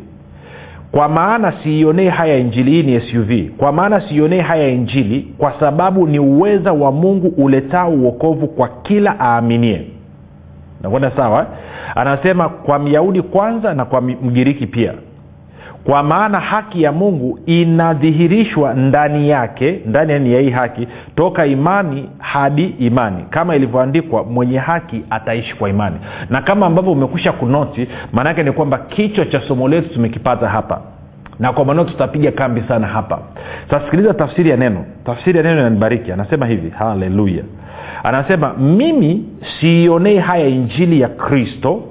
kwa 0.91 1.09
maana 1.09 1.53
siionee 1.63 2.09
haya 2.09 2.37
injili 2.37 2.71
hii 2.71 2.83
ni 2.83 3.01
suv 3.01 3.31
kwa 3.57 3.71
maana 3.71 4.01
siionee 4.09 4.41
haya 4.41 4.67
injili 4.67 5.27
kwa 5.37 5.53
sababu 5.59 6.07
ni 6.07 6.19
uweza 6.19 6.73
wa 6.73 6.91
mungu 6.91 7.27
uletao 7.37 7.89
uokovu 7.91 8.47
kwa 8.47 8.67
kila 8.67 9.15
aaminie. 9.19 9.81
Nakwenda 10.81 11.11
sawa? 11.11 11.47
Anasema 11.95 12.49
kwa 12.49 12.79
myahudi 12.79 13.21
kwanza 13.21 13.73
na 13.73 13.85
kwa 13.85 14.01
mgiriki 14.01 14.67
pia 14.67 14.93
kwa 15.83 16.03
maana 16.03 16.39
haki 16.39 16.83
ya 16.83 16.91
mungu 16.91 17.39
inadhihirishwa 17.45 18.73
ndani 18.73 19.29
yake 19.29 19.79
ndani 19.85 20.33
ya 20.33 20.41
hii 20.41 20.49
haki 20.49 20.87
toka 21.15 21.45
imani 21.45 22.09
hadi 22.19 22.65
imani. 22.65 23.25
Kama 23.29 23.55
ilivyoandikwa 23.55 24.23
mwenye 24.23 24.57
haki 24.57 25.01
ataishi 25.09 25.55
kwa 25.55 25.69
imani. 25.69 25.95
Na 26.29 26.41
kama 26.41 26.65
ambavyo 26.65 26.91
umekwisha 26.91 27.31
kunoti 27.31 27.87
maanaake 28.13 28.43
ni 28.43 28.51
kwamba 28.51 28.77
kichwa 28.77 29.25
cha 29.25 29.41
somo 29.41 29.67
letu 29.67 29.93
tumekipata 29.93 30.49
hapa. 30.49 30.81
Na 31.39 31.53
kwa 31.53 31.65
maneo 31.65 31.83
tutapiga 31.83 32.31
kambi 32.31 32.63
sana 32.67 32.87
hapa. 32.87 33.19
Tasikiliza 33.69 34.13
tafsiri 34.13 34.49
ya 34.49 34.57
neno. 34.57 34.85
Tafsiri 35.05 35.37
ya 35.37 35.43
neno 35.43 35.59
inanibariki. 35.59 36.11
Anasema 36.11 36.45
hivi. 36.45 36.69
Haleluya. 36.69 37.43
Anasema 38.03 38.53
mimi 38.53 39.25
siionei 39.59 40.17
haya 40.17 40.47
injili 40.47 41.01
ya 41.01 41.07
kristo 41.09 41.83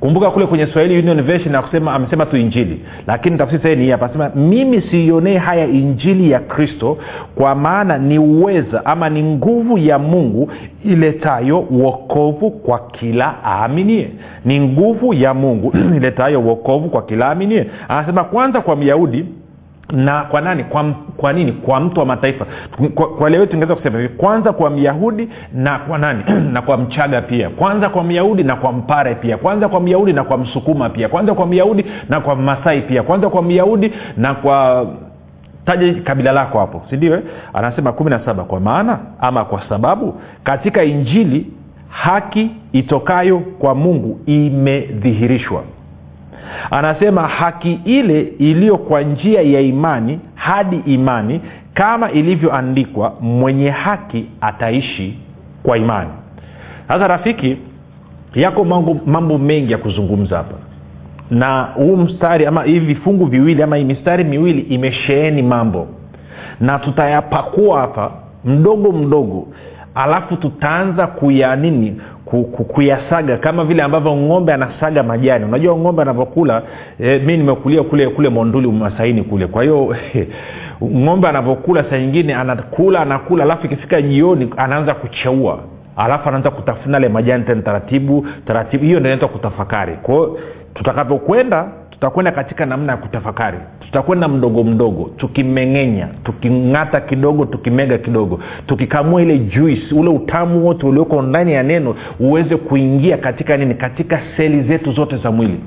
kumbuka 0.00 0.30
kule 0.30 0.46
kwenye 0.46 0.66
swahili 0.66 0.98
union 0.98 1.22
version 1.22 1.54
akusema 1.54 1.92
amesema 1.94 2.26
tu 2.26 2.36
injili. 2.36 2.80
Lakini 3.06 3.38
tafsiri 3.38 3.62
sahii 3.62 3.76
ni 3.76 3.90
hapa. 3.90 4.04
Anasema 4.04 4.30
mimi 4.34 4.82
siionee 4.90 5.36
haya 5.38 5.66
injili 5.66 6.30
ya 6.30 6.40
kristo 6.40 6.98
kwa 7.34 7.54
maana 7.54 7.98
ni 7.98 8.18
uweza 8.18 8.86
ama 8.86 9.08
ni 9.08 9.22
nguvu 9.22 9.78
ya 9.78 9.98
mungu 9.98 10.50
iletayo 10.84 11.60
uokovu 11.60 12.50
kwa 12.50 12.78
kila 12.78 13.34
aaminie. 13.44 14.08
Ni 14.44 14.60
nguvu 14.60 15.14
ya 15.14 15.34
mungu 15.34 15.72
iletayo 15.96 16.40
uokovu 16.40 16.88
kwa 16.88 17.02
kila 17.02 17.26
aaminie. 17.30 17.66
Anasema 17.88 18.24
kwanza 18.24 18.60
kwa 18.60 18.76
myahudi 18.76 19.24
na 19.92 20.22
kwa 20.22 20.40
nani? 20.40 20.64
Kwa, 20.64 20.84
kwa 21.16 21.32
nini? 21.32 21.52
Kwa 21.52 21.80
mtu 21.80 22.00
wa 22.00 22.06
mataifa. 22.06 22.46
Kwa, 22.94 23.08
kwa 23.08 23.30
leo 23.30 23.46
tungeweza 23.46 23.74
kusema 23.76 23.98
hivi. 24.00 24.14
Kwanza 24.14 24.52
kwa 24.52 24.70
myahudi 24.70 25.28
na 25.54 25.78
kwa 25.78 25.98
nani? 25.98 26.24
Na 26.52 26.62
kwa 26.62 26.76
mchaga 26.76 27.22
pia. 27.22 27.50
Kwanza 27.50 27.88
kwa 27.88 28.04
myahudi 28.04 28.42
na 28.44 28.56
kwa 28.56 28.72
mpare 28.72 29.14
pia. 29.14 29.36
Kwanza 29.36 29.68
kwa 29.68 29.80
myahudi 29.80 30.12
na 30.12 30.24
kwa 30.24 30.38
msukuma 30.38 30.88
pia. 30.88 31.08
Kwanza 31.08 31.34
kwa 31.34 31.46
myahudi 31.46 31.84
na 32.08 32.20
kwa 32.20 32.36
masai 32.36 32.80
pia. 32.80 33.02
Kwanza 33.02 33.28
kwa 33.30 33.42
myahudi 33.42 33.92
na 34.16 34.34
kwa 34.34 34.86
taja 35.64 35.94
kabila 36.04 36.32
lako 36.32 36.58
hapo. 36.58 36.82
Sindio 36.90 37.22
anasema 37.54 37.92
kumi 37.92 38.10
na 38.10 38.20
saba 38.24 38.44
kwa 38.44 38.60
maana 38.60 38.98
ama 39.20 39.44
kwa 39.44 39.62
sababu 39.68 40.20
katika 40.44 40.84
injili 40.84 41.46
haki 41.88 42.50
itokayo 42.72 43.38
kwa 43.38 43.74
mungu 43.74 44.20
imedhihirishwa 44.26 45.62
anasema 46.70 47.28
haki 47.28 47.80
ile 47.84 48.20
iliyo 48.38 48.78
kwa 48.78 49.02
njia 49.02 49.42
ya 49.42 49.60
imani 49.60 50.18
hadi 50.34 50.76
imani 50.86 51.40
kama 51.74 52.10
ilivyoandikwa 52.10 53.14
mwenye 53.20 53.70
haki 53.70 54.26
ataishi 54.40 55.18
kwa 55.62 55.78
imani. 55.78 56.10
Sasa 56.88 57.08
rafiki 57.08 57.56
yako 58.34 58.64
mambo, 58.64 58.96
mambo 59.06 59.38
mengi 59.38 59.72
ya 59.72 59.78
kuzungumza 59.78 60.36
hapa. 60.36 60.54
Na 61.30 61.62
huu 61.62 61.96
mstari 61.96 62.46
ama 62.46 62.62
hivi 62.62 62.86
vifungu 62.86 63.26
viwili 63.26 63.62
ama 63.62 63.76
hii 63.76 63.84
mistari 63.84 64.24
miwili 64.24 64.60
imesheeni 64.60 65.42
mambo. 65.42 65.86
Na 66.60 66.78
tutayapakua 66.78 67.80
hapa 67.80 68.12
mdogo 68.44 68.92
mdogo 68.92 69.48
alafu 69.94 70.36
tutaanza 70.36 71.06
kuya 71.06 71.56
nini? 71.56 72.00
Kuyasaga 72.68 73.36
kama 73.36 73.64
vile 73.64 73.82
ambavyo 73.82 74.16
ng'ombe 74.16 74.52
anasaga 74.52 75.02
majani. 75.02 75.44
Unajua 75.44 75.76
ng'ombe 75.76 76.02
anavyokula 76.02 76.62
e, 77.00 77.18
mi 77.18 77.36
nimekulia 77.36 77.82
kule 77.82 78.08
kule 78.08 78.28
monduli 78.28 78.68
masaini 78.68 79.22
kule. 79.22 79.46
Kwa 79.46 79.62
hiyo 79.62 79.96
ng'ombe 80.96 81.28
anavyokula 81.28 81.84
saa 81.90 81.98
nyingine 81.98 82.34
anakula 82.34 83.00
anakula 83.00 83.44
alafu 83.44 83.66
ikifika 83.66 84.02
jioni 84.02 84.50
anaanza 84.56 84.94
kucheua. 84.94 85.58
Alafu 85.96 86.28
anaanza 86.28 86.50
kutafuna 86.50 86.96
ale 86.96 87.08
majani 87.08 87.44
tena 87.44 87.62
taratibu 87.62 88.26
taratibu. 88.46 88.84
Hiyo 88.84 89.00
ndio 89.00 89.10
inaitwa 89.12 89.28
kutafakari. 89.28 89.94
Kwao 90.02 90.38
tutakapokwenda 90.74 91.68
tutakwenda 92.00 92.32
katika 92.32 92.66
namna 92.66 92.92
ya 92.92 92.98
kutafakari. 92.98 93.58
Tutakwenda 93.80 94.28
mdogo 94.28 94.64
mdogo 94.64 95.10
tukimeng'enya 95.16 96.08
tuking'ata 96.24 97.00
kidogo 97.00 97.44
tukimega 97.44 97.98
kidogo 97.98 98.40
tukikamua 98.66 99.22
ile 99.22 99.38
juice 99.38 99.94
ule 99.94 100.10
utamu 100.10 100.66
wote 100.66 100.86
ulioko 100.86 101.22
ndani 101.22 101.52
ya 101.52 101.62
neno 101.62 101.94
uweze 102.20 102.56
kuingia 102.56 103.16
katika 103.18 103.56
nini? 103.56 103.74
Katika 103.74 104.20
seli 104.36 104.62
zetu 104.62 104.92
zote 104.92 105.16
za 105.16 105.30
mwili 105.30 105.60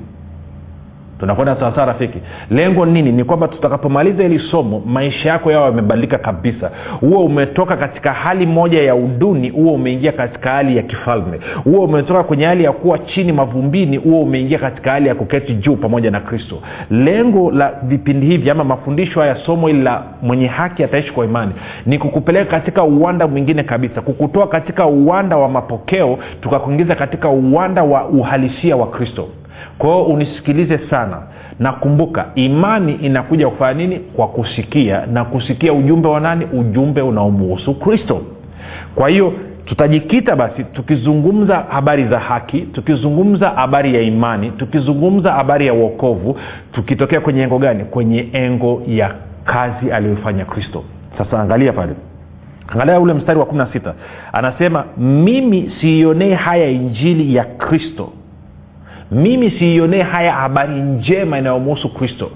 tunakwenda 1.20 1.56
sawasawa 1.56 1.86
rafiki. 1.86 2.18
Lengo 2.50 2.86
nini? 2.86 3.12
Ni 3.12 3.24
kwamba 3.24 3.48
tutakapomaliza 3.48 4.22
hili 4.22 4.38
somo 4.50 4.82
maisha 4.86 5.28
yako 5.28 5.52
yao 5.52 5.64
yamebadilika 5.64 6.18
kabisa. 6.18 6.70
Huo 7.00 7.24
umetoka 7.24 7.76
katika 7.76 8.12
hali 8.12 8.46
moja 8.46 8.82
ya 8.82 8.94
uduni 8.94 9.48
huo 9.48 9.72
umeingia 9.72 10.12
katika 10.12 10.50
hali 10.50 10.76
ya 10.76 10.82
kifalme. 10.82 11.40
Huo 11.64 11.84
umetoka 11.84 12.22
kwenye 12.24 12.44
hali 12.44 12.64
ya 12.64 12.72
kuwa 12.72 12.98
chini 12.98 13.32
mavumbini 13.32 13.96
huo 13.96 14.22
umeingia 14.22 14.58
katika 14.58 14.90
hali 14.90 15.08
ya 15.08 15.14
kuketi 15.14 15.54
juu 15.54 15.76
pamoja 15.76 16.10
na 16.10 16.20
kristo. 16.20 16.58
Lengo 16.90 17.50
la 17.50 17.72
vipindi 17.82 18.26
hivi 18.26 18.50
ama 18.50 18.64
mafundisho 18.64 19.20
haya 19.20 19.36
somo 19.46 19.66
hili 19.68 19.82
la 19.82 20.02
mwenye 20.22 20.46
haki 20.46 20.84
ataishi 20.84 21.12
kwa 21.12 21.24
imani 21.24 21.52
ni 21.86 21.98
kukupeleka 21.98 22.50
katika 22.50 22.82
uwanda 22.84 23.26
mwingine 23.28 23.62
kabisa. 23.62 24.00
Kukutoa 24.00 24.46
katika 24.48 24.86
uwanda 24.86 25.36
wa 25.36 25.48
mapokeo 25.48 26.18
tukakuingiza 26.40 26.94
katika 26.94 27.28
uwanda 27.28 27.82
wa 27.82 28.08
uhalisia 28.08 28.76
wa 28.76 28.86
kristo 28.86 29.28
kwao 29.78 30.04
unisikilize 30.04 30.78
sana. 30.90 31.18
Na 31.58 31.72
kumbuka 31.72 32.26
imani 32.34 32.92
inakuja 32.92 33.48
kufanya 33.48 33.74
nini? 33.74 33.98
Kwa 33.98 34.28
kusikia. 34.28 35.06
Na 35.06 35.24
kusikia 35.24 35.72
ujumbe 35.72 36.08
wa 36.08 36.20
nani? 36.20 36.44
Ujumbe 36.52 37.02
unaomuhusu 37.02 37.74
kristo. 37.74 38.22
Kwa 38.94 39.08
hiyo 39.08 39.32
tutajikita 39.64 40.36
basi 40.36 40.64
tukizungumza 40.64 41.56
habari 41.68 42.04
za 42.08 42.18
haki 42.18 42.60
tukizungumza 42.60 43.48
habari 43.50 43.94
ya 43.94 44.00
imani 44.00 44.50
tukizungumza 44.50 45.32
habari 45.32 45.66
ya 45.66 45.74
uokovu 45.74 46.36
tukitokea 46.72 47.20
kwenye 47.20 47.42
engo 47.42 47.58
gani? 47.58 47.84
Kwenye 47.84 48.28
engo 48.32 48.82
ya 48.86 49.14
kazi 49.44 49.90
aliyofanya 49.92 50.44
kristo. 50.44 50.84
Sasa 51.18 51.40
angalia 51.40 51.72
pale. 51.72 51.92
Angalia 52.68 53.00
ule 53.00 53.14
mstari 53.14 53.38
wa 53.38 53.46
kumi 53.46 53.58
na 53.58 53.66
sita. 53.72 53.94
Anasema 54.32 54.84
mimi 54.98 55.72
siionee 55.80 56.34
haya 56.34 56.68
injili 56.68 57.34
ya 57.34 57.44
kristo 57.44 58.12
mimi 59.14 59.50
siionee 59.50 60.02
haya 60.02 60.32
habari 60.32 60.80
njema 60.82 61.38
inayomuhusu 61.38 61.94
kristo. 61.94 62.30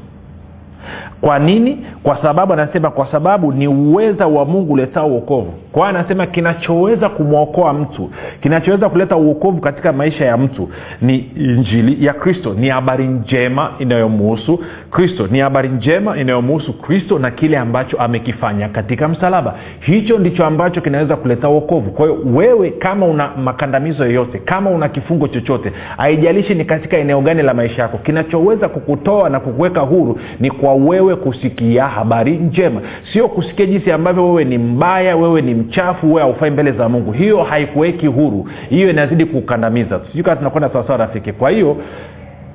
Kwa 1.20 1.38
nini? 1.38 1.86
Kwa 2.02 2.22
sababu 2.22 2.52
anasema 2.52 2.90
kwa 2.90 3.06
sababu 3.12 3.52
ni 3.52 3.68
uweza 3.68 4.26
wa 4.26 4.44
mungu 4.44 4.72
uletao 4.72 5.06
uokovu 5.08 5.52
kwa 5.78 5.88
hiyo 5.88 5.98
anasema 5.98 6.26
kinachoweza 6.26 7.08
kumwokoa 7.08 7.72
mtu 7.72 8.10
kinachoweza 8.42 8.88
kuleta 8.88 9.16
uokovu 9.16 9.60
katika 9.60 9.92
maisha 9.92 10.24
ya 10.24 10.36
mtu 10.36 10.68
ni 11.02 11.16
injili 11.18 12.06
ya 12.06 12.12
kristo. 12.12 12.54
Ni 12.54 12.68
habari 12.68 13.06
njema 13.06 13.70
inayomuhusu 13.78 14.60
kristo. 14.90 15.26
Ni 15.30 15.38
habari 15.38 15.68
njema 15.68 16.16
inayomuhusu 16.16 16.72
kristo 16.72 17.18
na 17.18 17.30
kile 17.30 17.58
ambacho 17.58 17.96
amekifanya 17.96 18.68
katika 18.68 19.08
msalaba. 19.08 19.54
Hicho 19.80 20.18
ndicho 20.18 20.46
ambacho 20.46 20.80
kinaweza 20.80 21.16
kuleta 21.16 21.48
uokovu 21.48 21.90
kwa 21.90 22.06
hiyo 22.06 22.18
wewe 22.34 22.70
kama 22.70 23.06
una 23.06 23.30
makandamizo 23.36 24.04
yoyote 24.04 24.38
kama 24.38 24.70
una 24.70 24.88
kifungo 24.88 25.28
chochote 25.28 25.72
haijalishi 25.96 26.54
ni 26.54 26.64
katika 26.64 26.96
eneo 26.96 27.20
gani 27.20 27.42
la 27.42 27.54
maisha 27.54 27.82
yako 27.82 27.98
kinachoweza 27.98 28.68
kukutoa 28.68 29.30
na 29.30 29.40
kukuweka 29.40 29.80
huru 29.80 30.20
ni 30.40 30.50
kwa 30.50 30.74
wewe 30.74 31.16
kusikia 31.16 31.84
habari 31.86 32.32
njema. 32.32 32.80
Sio 33.12 33.28
kusikia 33.28 33.66
jinsi 33.66 33.92
ambavyo 33.92 34.28
wewe 34.28 34.44
ni 34.44 34.58
mbaya 34.58 35.16
wewe 35.16 35.42
ni 35.42 35.54
uchafu 35.68 36.06
huwe 36.06 36.22
haufai 36.22 36.50
mbele 36.50 36.72
za 36.72 36.88
mungu. 36.88 37.12
Hiyo 37.12 37.42
haikuweki 37.42 38.06
huru. 38.06 38.48
Hiyo 38.70 38.90
inazidi 38.90 39.24
kukandamiza. 39.24 40.00
Sijui 40.06 40.22
kaa 40.24 40.36
tunakwenda 40.36 40.68
sawasawa 40.70 40.98
rafiki. 40.98 41.32
Kwa 41.32 41.50
hiyo 41.50 41.76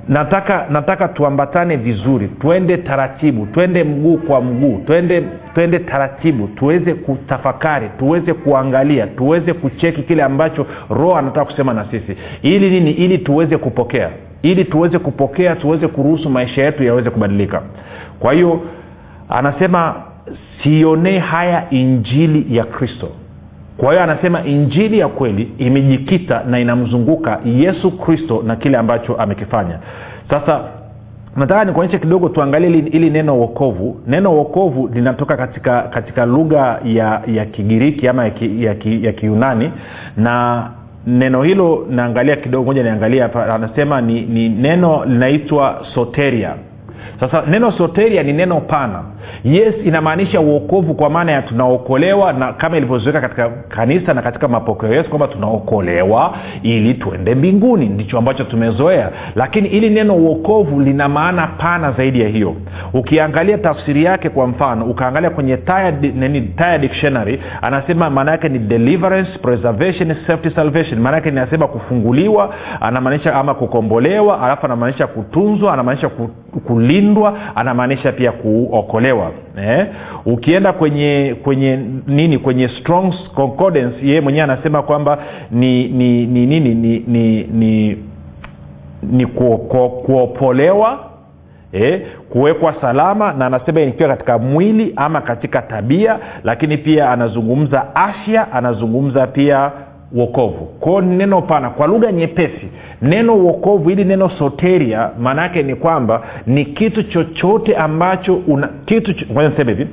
nataka 0.08 0.66
nataka 0.70 1.08
tuambatane 1.08 1.76
vizuri. 1.76 2.28
Twende 2.28 2.76
taratibu. 2.76 3.46
Twende 3.46 3.84
mguu 3.84 4.16
kwa 4.16 4.40
mguu. 4.40 4.82
Twende 4.86 5.22
twende 5.54 5.78
taratibu. 5.78 6.46
Tuweze 6.48 6.94
kutafakari. 6.94 7.88
Tuweze 7.98 8.32
kuangalia. 8.32 9.06
Tuweze 9.06 9.52
kucheki 9.52 10.02
kile 10.02 10.22
ambacho 10.22 10.66
roho 10.90 11.16
anataka 11.16 11.44
kusema 11.44 11.74
na 11.74 11.84
sisi. 11.90 12.16
Ili 12.42 12.70
nini? 12.70 12.90
Ili 12.90 13.18
tuweze 13.18 13.56
kupokea. 13.56 14.08
Ili 14.42 14.64
tuweze 14.64 14.98
kupokea 14.98 15.56
tuweze 15.56 15.88
kuruhusu 15.88 16.30
maisha 16.30 16.62
yetu 16.64 16.84
yaweze 16.84 17.10
kubadilika. 17.10 17.62
Kwa 18.20 18.32
hiyo 18.32 18.60
anasema 19.28 19.94
sionee 20.62 21.18
haya 21.18 21.70
injili 21.70 22.56
ya 22.56 22.64
kristo. 22.64 23.08
Kwa 23.76 23.90
hiyo 23.90 24.02
anasema 24.02 24.44
injili 24.44 24.98
ya 24.98 25.08
kweli 25.08 25.52
imejikita 25.58 26.42
na 26.44 26.60
inamzunguka 26.60 27.40
yesu 27.44 27.90
kristo 27.90 28.42
na 28.46 28.56
kile 28.56 28.78
ambacho 28.78 29.14
amekifanya. 29.16 29.78
Sasa 30.30 30.60
nataka 31.36 31.64
nikuonyeshe 31.64 31.98
kidogo 31.98 32.28
tuangalie 32.28 32.68
ili, 32.70 33.10
neno 33.10 33.38
wokovu. 33.38 34.00
Neno 34.06 34.36
wokovu 34.36 34.90
linatoka 34.94 35.36
katika 35.36 35.82
katika 35.82 36.26
lugha 36.26 36.80
ya 36.84 37.22
ya 37.26 37.44
kigiriki 37.46 38.08
ama 38.08 38.24
ya, 38.24 38.30
ki, 38.30 38.64
ya, 38.64 38.74
ki, 38.74 39.04
ya 39.04 39.12
kiunani 39.12 39.70
na 40.16 40.66
neno 41.06 41.42
hilo 41.42 41.86
naangalia 41.90 42.36
kidogo 42.36 42.64
moja 42.64 42.82
niangalia 42.82 43.22
hapa. 43.22 43.54
Anasema 43.54 44.00
ni, 44.00 44.20
ni 44.20 44.48
neno 44.48 45.04
linaitwa 45.04 45.86
soteria. 45.94 46.54
Sasa 47.20 47.42
neno 47.46 47.70
soteria 47.72 48.22
ni 48.22 48.32
neno 48.32 48.60
pana 48.60 49.02
yes 49.44 49.74
inamaanisha 49.84 50.40
uokovu 50.40 50.94
kwa 50.94 51.10
maana 51.10 51.32
ya 51.32 51.42
tunaokolewa 51.42 52.32
na 52.32 52.52
kama 52.52 52.76
ilivyozoeka 52.76 53.20
katika 53.20 53.48
kanisa 53.48 54.14
na 54.14 54.22
katika 54.22 54.48
mapokeo 54.48 54.92
yesu 54.94 55.08
kwamba 55.08 55.28
tunaokolewa 55.28 56.36
ili 56.62 56.94
tuende 56.94 57.34
mbinguni. 57.34 57.86
Ndicho 57.88 58.18
ambacho 58.18 58.44
tumezoea. 58.44 59.10
Lakini 59.34 59.68
ili 59.68 59.90
neno 59.90 60.16
uokovu 60.16 60.80
lina 60.80 61.08
maana 61.08 61.46
pana 61.46 61.92
zaidi 61.92 62.20
ya 62.20 62.28
hiyo. 62.28 62.54
Ukiangalia 62.92 63.58
tafsiri 63.58 64.04
yake 64.04 64.28
kwa 64.30 64.46
mfano 64.46 64.84
ukaangalia 64.84 65.30
kwenye 65.30 65.56
taya 66.56 66.78
dictionary 66.78 67.40
anasema 67.62 68.10
maana 68.10 68.30
yake 68.30 68.48
ni 68.48 68.58
deliverance 68.58 69.38
preservation 69.42 70.16
safety 70.26 70.50
salvation. 70.50 71.00
Maana 71.00 71.16
yake 71.16 71.28
inasema 71.28 71.66
kufunguliwa 71.66 72.54
anamaanisha 72.80 73.34
ama 73.34 73.54
kukombolewa 73.54 74.42
alafu 74.42 74.66
anamaanisha 74.66 75.06
kutunzwa 75.06 75.72
anamaanisha 75.74 76.10
kulindwa 76.66 77.38
anamaanisha 77.54 78.12
pia 78.12 78.32
kuokolewa 78.32 79.13
eh? 79.58 79.86
ukienda 80.26 80.72
kwenye 80.72 81.36
kwenye 81.42 81.78
nini 82.06 82.38
kwenye 82.38 82.68
strong 82.68 83.14
concordance 83.34 83.96
yeye 84.06 84.20
mwenyewe 84.20 84.44
anasema 84.44 84.82
kwamba 84.82 85.18
ni 85.50 85.88
ni 85.88 86.26
ni 86.26 86.46
nini 86.46 86.74
ni 86.74 87.04
ni 87.06 87.42
ni, 87.42 87.96
ni 89.02 89.26
kuopolewa 90.06 90.98
eh, 91.72 92.02
kuwekwa 92.30 92.74
salama 92.80 93.32
na 93.32 93.46
anasema 93.46 93.80
ikiwa 93.80 94.08
katika 94.08 94.38
mwili 94.38 94.92
ama 94.96 95.20
katika 95.20 95.62
tabia 95.62 96.18
lakini 96.44 96.76
pia 96.78 97.10
anazungumza 97.10 97.94
afya 97.96 98.52
anazungumza 98.52 99.26
pia 99.26 99.72
wokovu 100.14 100.64
kwao 100.80 101.00
neno 101.00 101.42
pana 101.42 101.70
kwa 101.70 101.86
lugha 101.86 102.12
nyepesi 102.12 102.68
neno 103.04 103.34
uokovu 103.36 103.88
hili 103.88 104.04
neno 104.04 104.28
soteria 104.38 105.10
maana 105.18 105.42
yake 105.42 105.62
ni 105.62 105.74
kwamba 105.74 106.22
ni 106.46 106.64
kitu 106.64 107.02
chochote 107.02 107.76
ambacho 107.76 108.34
una 108.46 108.68
kitu 108.84 109.14
niseme 109.28 109.72
hivi. 109.74 109.86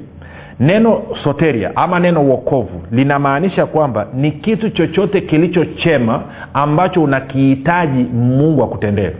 Neno 0.59 1.01
soteria 1.23 1.75
ama 1.75 1.99
neno 1.99 2.21
uokovu 2.21 2.81
linamaanisha 2.91 3.65
kwamba 3.65 4.07
ni 4.13 4.31
kitu 4.31 4.69
chochote 4.69 5.21
kilichochema 5.21 6.23
ambacho 6.53 7.03
unakihitaji 7.03 8.03
mungu 8.03 8.63
akutendee 8.63 9.11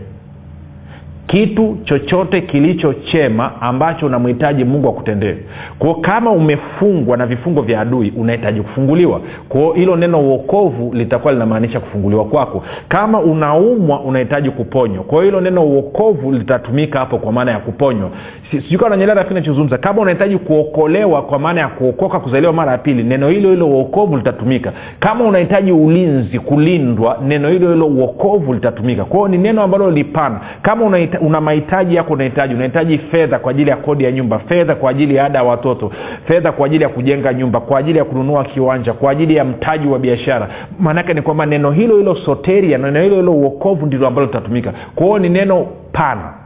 kitu 1.26 1.76
chochote 1.84 2.40
kilichochema 2.40 3.60
ambacho 3.62 4.06
unamhitaji 4.06 4.64
mungu 4.64 4.88
akutendee. 4.88 5.36
Kwao 5.78 5.94
kama 5.94 6.30
umefungwa 6.30 7.16
na 7.16 7.26
vifungo 7.26 7.62
vya 7.62 7.80
adui 7.80 8.12
unahitaji 8.16 8.60
kufunguliwa. 8.60 9.20
Kwao 9.48 9.72
hilo 9.72 9.96
neno 9.96 10.20
uokovu 10.20 10.90
litakuwa 10.94 11.32
linamaanisha 11.32 11.80
kufunguliwa 11.80 12.24
kwako. 12.24 12.64
Kama 12.88 13.20
unaumwa 13.20 14.00
unahitaji 14.00 14.50
kuponywa. 14.50 15.04
Kwa 15.04 15.24
hilo 15.24 15.40
neno 15.40 15.64
uokovu 15.64 16.32
litatumika 16.32 16.98
hapo 16.98 17.18
kwa 17.18 17.32
maana 17.32 17.50
ya 17.50 17.58
kuponywa. 17.58 18.10
Sijui 18.50 18.78
kama 18.78 18.90
nanyelea 18.90 19.14
rafiki 19.14 19.34
nachozungumza 19.34 19.78
kama 19.78 20.02
unahitaji 20.02 20.38
kuokolewa 20.38 21.22
kwa 21.22 21.38
maana 21.38 21.60
ya 21.60 21.68
kuokoka 21.68 22.20
kuzaliwa 22.20 22.52
mara 22.52 22.72
ya 22.72 22.78
pili 22.78 23.02
neno 23.02 23.28
hilo 23.28 23.50
hilo 23.50 23.66
uokovu 23.68 24.16
litatumika. 24.16 24.72
Kama 25.00 25.24
unahitaji 25.24 25.72
ulinzi 25.72 26.38
kulindwa 26.38 27.18
neno 27.26 27.48
hilo 27.48 27.72
hilo 27.72 27.86
uokovu 27.86 28.54
litatumika. 28.54 29.04
Kwao 29.04 29.28
ni 29.28 29.38
neno 29.38 29.62
ambalo 29.62 29.90
lipana. 29.90 30.40
Kama 30.62 30.84
una 31.20 31.40
mahitaji 31.40 31.94
yako 31.94 32.12
unahitaji. 32.12 32.54
Unahitaji 32.54 32.98
fedha 32.98 33.38
kwa 33.38 33.50
ajili 33.50 33.70
ya 33.70 33.76
kodi 33.76 34.04
ya 34.04 34.12
nyumba 34.12 34.38
fedha 34.38 34.74
kwa 34.74 34.90
ajili 34.90 35.14
ya 35.14 35.24
ada 35.24 35.38
ya 35.38 35.44
watoto 35.44 35.92
fedha 36.24 36.52
kwa 36.52 36.66
ajili 36.66 36.82
ya 36.82 36.88
kujenga 36.88 37.32
nyumba 37.34 37.60
kwa 37.60 37.78
ajili 37.78 37.98
ya 37.98 38.04
kununua 38.04 38.44
kiwanja 38.44 38.92
kwa 38.92 39.10
ajili 39.12 39.36
ya 39.36 39.44
mtaji 39.44 39.86
wa 39.88 39.98
biashara. 39.98 40.48
Maanake 40.80 41.14
ni 41.14 41.22
kwamba 41.22 41.46
neno 41.46 41.70
hilo 41.70 41.96
hilo 41.96 42.14
soteria 42.16 42.78
neno 42.78 43.02
hilo 43.02 43.16
hilo 43.16 43.32
uokovu 43.32 43.86
ndilo 43.86 44.06
ambalo 44.06 44.26
litatumika. 44.26 44.72
Kwa 44.94 45.06
hiyo 45.06 45.18
ni 45.18 45.28
neno 45.28 45.66
pana 45.92 46.41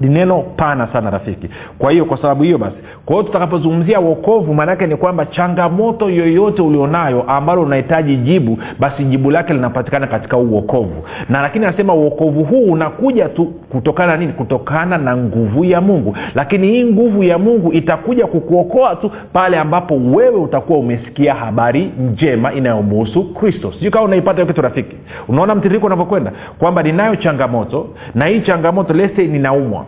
ni 0.00 0.08
neno 0.08 0.40
pana 0.56 0.86
sana 0.92 1.10
rafiki. 1.10 1.48
Kwa 1.78 1.90
hiyo 1.92 2.04
kwa 2.04 2.16
sababu 2.16 2.42
hiyo 2.42 2.58
basi 2.58 2.76
kwa 3.04 3.14
hiyo 3.16 3.26
tutakapozungumzia 3.26 4.00
uokovu 4.00 4.54
maanaake 4.54 4.86
ni 4.86 4.96
kwamba 4.96 5.26
changamoto 5.26 6.10
yoyote 6.10 6.62
ulionayo 6.62 7.22
ambalo 7.22 7.62
unahitaji 7.62 8.16
jibu 8.16 8.58
basi 8.78 9.04
jibu 9.04 9.30
lake 9.30 9.52
linapatikana 9.54 10.06
katika 10.06 10.36
uokovu. 10.36 11.04
Na 11.28 11.42
lakini 11.42 11.64
anasema 11.66 11.94
uokovu 11.94 12.44
huu 12.44 12.64
unakuja 12.64 13.28
tu 13.28 13.44
kutokana 13.46 14.12
na 14.12 14.18
nini? 14.18 14.32
Kutokana 14.32 14.98
na 14.98 15.16
nguvu 15.16 15.64
ya 15.64 15.80
mungu. 15.80 16.16
Lakini 16.34 16.66
hii 16.66 16.84
nguvu 16.84 17.22
ya 17.22 17.38
mungu 17.38 17.72
itakuja 17.72 18.26
kukuokoa 18.26 18.96
tu 18.96 19.10
pale 19.32 19.58
ambapo 19.58 19.94
wewe 19.96 20.36
utakuwa 20.36 20.78
umesikia 20.78 21.34
habari 21.34 21.90
njema 22.12 22.52
inayomuhusu 22.52 23.34
kristo. 23.34 23.72
Sijui 23.72 23.90
kama 23.90 24.04
unaipata 24.04 24.34
hiyo 24.36 24.46
kitu 24.46 24.62
rafiki. 24.62 24.96
Unaona 25.28 25.54
mtiririko 25.54 25.86
unavyokwenda? 25.86 26.32
Kwamba 26.58 26.82
ninayo 26.82 27.16
changamoto 27.16 27.86
na 28.14 28.26
hii 28.26 28.40
changamoto 28.40 28.94
lese 28.94 29.26
ninaumwa 29.26 29.83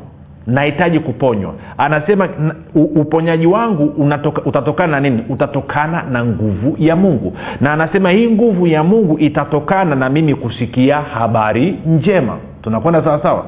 nahitaji 0.46 1.00
kuponywa. 1.00 1.54
Anasema 1.78 2.28
uponyaji 2.74 3.46
wangu 3.46 3.84
unatoka, 3.84 4.42
utatokana 4.42 4.92
na 4.92 5.00
nini? 5.00 5.24
Utatokana 5.28 6.02
na 6.02 6.24
nguvu 6.24 6.76
ya 6.78 6.96
mungu. 6.96 7.36
Na 7.60 7.72
anasema 7.72 8.10
hii 8.10 8.30
nguvu 8.30 8.66
ya 8.66 8.84
mungu 8.84 9.18
itatokana 9.18 9.94
na 9.94 10.08
mimi 10.10 10.34
kusikia 10.34 10.96
habari 11.00 11.78
njema. 11.86 12.36
Tunakwenda 12.62 13.04
sawasawa 13.04 13.44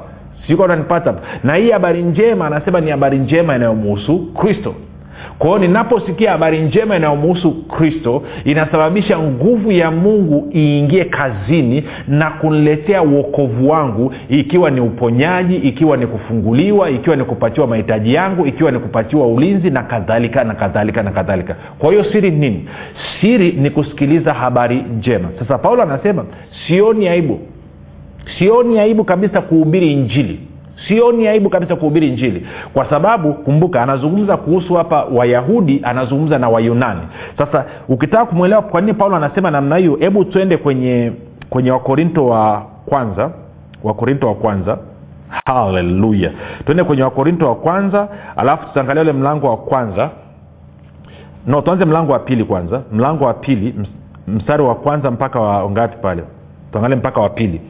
siko 0.47 0.67
nanipata 0.67 1.15
na 1.45 1.55
hii 1.55 1.71
habari 1.71 2.03
njema 2.03 2.47
anasema 2.47 2.81
ni 2.81 2.91
habari 2.91 3.19
njema 3.19 3.57
inayomuhusu 3.57 4.19
kristo 4.35 4.75
kwa 5.38 5.48
hiyo 5.48 5.59
ninaposikia 5.59 6.31
habari 6.31 6.59
njema 6.61 6.96
inayomuhusu 6.96 7.52
kristo 7.52 8.22
inasababisha 8.44 9.18
nguvu 9.18 9.72
ya 9.72 9.90
mungu 9.90 10.48
iingie 10.54 11.04
kazini 11.04 11.85
na 12.09 12.31
kuniletea 12.31 13.02
uokovu 13.02 13.68
wangu 13.70 14.14
ikiwa 14.28 14.70
ni 14.70 14.81
uponyaji 14.81 15.57
ikiwa 15.57 15.96
ni 15.96 16.07
kufunguliwa 16.07 16.90
ikiwa 16.90 17.16
ni 17.16 17.24
kupatiwa 17.24 17.66
mahitaji 17.66 18.14
yangu 18.14 18.46
ikiwa 18.46 18.70
ni 18.70 18.78
kupatiwa 18.78 19.26
ulinzi 19.26 19.70
na 19.70 19.83
kadhalika 19.83 20.44
na 20.44 20.54
kadhalika 20.54 21.02
na 21.02 21.11
kadhalika. 21.11 21.57
Kwa 21.78 21.90
hiyo 21.90 22.04
siri 22.04 22.31
nini? 22.31 22.68
Siri 23.20 23.52
ni 23.52 23.70
kusikiliza 23.70 24.35
habari 24.35 24.85
njema. 24.98 25.28
Sasa 25.38 25.59
paulo 25.59 25.83
anasema 25.83 26.24
sioni 26.66 27.09
aibu. 27.09 27.40
Sioni 28.38 28.78
aibu 28.78 29.04
kabisa 29.04 29.40
kuhubiri 29.40 29.92
injili 29.92 30.40
sioni 30.88 31.29
aibu 31.29 31.51
kabisa 31.51 31.77
kuhubiri 31.77 32.09
injili 32.09 32.47
kwa 32.73 32.91
sababu 32.91 33.35
kumbuka 33.35 33.83
anazungumza 33.83 34.37
kuhusu 34.37 34.75
hapa 34.75 35.05
wayahudi 35.05 35.81
anazungumza 35.83 36.38
na 36.38 36.49
wayunani. 36.49 37.01
Sasa 37.38 37.64
ukitaka 37.88 38.25
kumwelewa 38.27 38.62
kwa 38.62 38.81
nini 38.81 38.95
paulo 38.95 39.17
anasema 39.17 39.51
namna 39.51 39.77
hiyo 39.77 39.97
hebu 40.01 40.25
twende 40.25 40.57
kwenye 40.57 41.12
kwenye 41.51 41.71
wakorinto 41.71 42.27
wa 42.27 42.62
kwanza 42.87 43.31
wakorinto 43.85 44.27
wa 44.29 44.35
kwanza. 44.35 44.79
Haleluya. 45.45 46.31
Twende 46.64 46.85
kwenye 46.85 47.03
wakorinto 47.03 47.47
wa 47.49 47.55
kwanza 47.55 48.09
alafu 48.37 48.67
tutaangalia 48.67 49.03
ule 49.03 49.12
mlango 49.12 49.47
wa 49.51 49.57
kwanza. 49.57 50.11
No 51.47 51.61
tuanze 51.62 51.85
mlango 51.85 52.12
wa 52.12 52.19
pili 52.19 52.45
kwanza. 52.45 52.83
Mlango 52.93 53.25
wa 53.25 53.35
pili 53.35 53.75
mstari 54.29 54.62
wa 54.62 54.75
kwanza 54.75 55.11
mpaka 55.11 55.41
wa 55.41 55.71
ngapi 55.71 55.97
pale? 56.03 56.23
Tuangalie 56.73 56.97
mpaka 56.97 57.21
wa 57.21 57.29
pili 57.31 57.61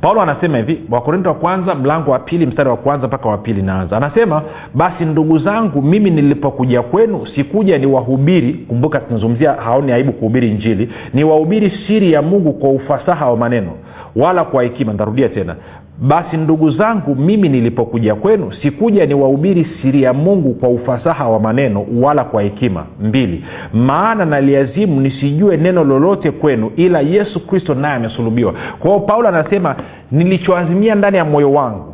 paulo 0.00 0.20
anasema 0.22 0.56
hivi 0.56 0.80
wakorinto 0.90 1.28
wa 1.28 1.34
kwanza 1.34 1.74
mlango 1.74 2.10
wa 2.10 2.18
pili 2.18 2.46
mstari 2.46 2.68
wa 2.70 2.76
kwanza 2.76 3.06
mpaka 3.06 3.28
wa 3.28 3.38
pili 3.38 3.62
naanza. 3.62 3.96
Anasema 3.96 4.42
basi 4.74 5.04
ndugu 5.04 5.38
zangu 5.38 5.82
mimi 5.82 6.10
nilipokuja 6.10 6.82
kwenu 6.82 7.26
sikuja 7.26 7.78
ni 7.78 7.86
wahubiri 7.86 8.52
kumbuka 8.54 9.00
tunazungumzia 9.00 9.52
haoni 9.52 9.92
aibu 9.92 10.12
kuhubiri 10.12 10.50
njili 10.50 10.90
ni 11.14 11.24
wahubiri 11.24 11.72
siri 11.86 12.12
ya 12.12 12.22
mungu 12.22 12.52
kwa 12.52 12.70
ufasaha 12.70 13.30
wa 13.30 13.36
maneno 13.36 13.70
wala 14.16 14.44
kwa 14.44 14.62
hekima. 14.62 14.92
Ntarudia 14.92 15.28
tena 15.28 15.56
basi 16.00 16.36
ndugu 16.36 16.70
zangu 16.70 17.14
mimi 17.14 17.48
nilipokuja 17.48 18.14
kwenu 18.14 18.52
sikuja 18.62 19.06
ni 19.06 19.14
wahubiri 19.14 19.66
siri 19.82 20.02
ya 20.02 20.12
mungu 20.12 20.54
kwa 20.54 20.68
ufasaha 20.68 21.28
wa 21.28 21.40
maneno 21.40 21.86
wala 22.00 22.24
kwa 22.24 22.42
hekima. 22.42 22.86
Mbili 23.00 23.44
maana 23.72 24.24
naliazimu 24.24 25.00
nisijue 25.00 25.56
neno 25.56 25.84
lolote 25.84 26.30
kwenu 26.30 26.70
ila 26.76 27.00
yesu 27.00 27.46
kristo 27.46 27.74
naye 27.74 27.94
amesulubiwa. 27.94 28.54
Kwa 28.78 28.90
hiyo 28.90 29.00
paulo 29.00 29.28
anasema 29.28 29.76
nilichoazimia 30.10 30.94
ndani 30.94 31.16
ya 31.16 31.24
moyo 31.24 31.52
wangu 31.52 31.89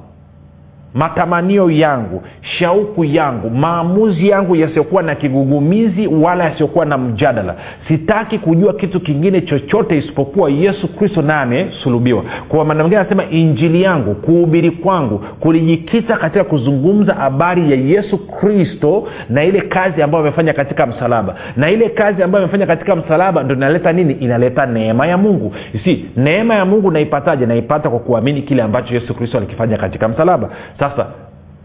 matamanio 0.97 1.71
yangu 1.71 2.23
shauku 2.41 3.05
yangu 3.05 3.51
maamuzi 3.51 4.29
yangu 4.29 4.57
yasiyokuwa 4.57 5.03
na 5.03 5.15
kigugumizi 5.15 6.07
wala 6.07 6.45
yasiyokuwa 6.45 6.85
na 6.87 6.99
mjadala. 6.99 7.55
Sitaki 7.89 8.39
kujua 8.39 8.73
kitu 8.73 9.01
kingine 9.01 9.41
chochote 9.41 9.99
isipokuwa 9.99 10.51
yesu 10.51 10.89
kristo 10.89 11.23
naye 11.23 11.41
amesulubiwa 11.43 12.23
kwa 12.49 12.65
maana 12.65 12.83
mingine 12.83 13.01
anasema 13.01 13.25
injili 13.31 13.83
yangu 13.83 14.15
kuhubiri 14.15 14.71
kwangu 14.71 15.19
kulijikita 15.19 16.17
katika 16.17 16.45
kuzungumza 16.45 17.15
habari 17.15 17.71
ya 17.71 17.77
yesu 17.77 18.19
kristo 18.19 19.09
na 19.29 19.45
ile 19.45 19.61
kazi 19.61 20.03
ambayo 20.03 20.25
amefanya 20.25 20.53
katika 20.53 20.87
msalaba. 20.87 21.35
Na 21.57 21.71
ile 21.71 21.89
kazi 21.89 22.23
ambayo 22.23 22.45
amefanya 22.45 22.67
katika 22.67 22.97
msalaba 22.97 23.43
ndo 23.43 23.55
inaleta 23.55 23.93
nini? 23.93 24.13
Inaleta 24.13 24.67
neema 24.67 25.07
ya 25.07 25.19
mungu. 25.19 25.55
Si 25.85 26.05
neema 26.17 26.55
ya 26.55 26.65
mungu 26.65 26.91
naipataje? 26.91 27.47
Naipata 27.47 27.91
kwa 27.91 27.99
kuamini 27.99 28.43
kile 28.43 28.63
ambacho 28.63 28.95
yesu 28.95 29.15
kristo 29.15 29.39
alikifanya 29.39 29.77
katika 29.77 30.09
msalaba 30.09 30.51
sasa 30.90 31.07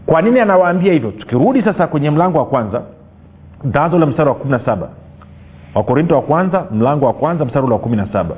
kwa 0.06 0.22
nini 0.22 0.40
anawaambia 0.40 0.92
hivyo? 0.92 1.10
Tukirudi 1.10 1.62
sasa 1.62 1.86
kwenye 1.86 2.10
mlango 2.10 2.38
wa 2.38 2.46
kwanza 2.46 2.82
tanzo 3.72 3.98
la 3.98 4.06
mstari 4.06 4.28
wa 4.28 4.34
kumi 4.34 4.50
na 4.50 4.60
saba. 4.64 4.88
Wakorinto 5.74 6.14
wa 6.14 6.22
kwanza 6.22 6.64
mlango 6.70 7.06
wa 7.06 7.12
kwanza 7.12 7.44
mstari 7.44 7.64
ule 7.66 7.74
wa 7.74 7.80
kumi 7.80 7.96
na 7.96 8.08
saba 8.12 8.34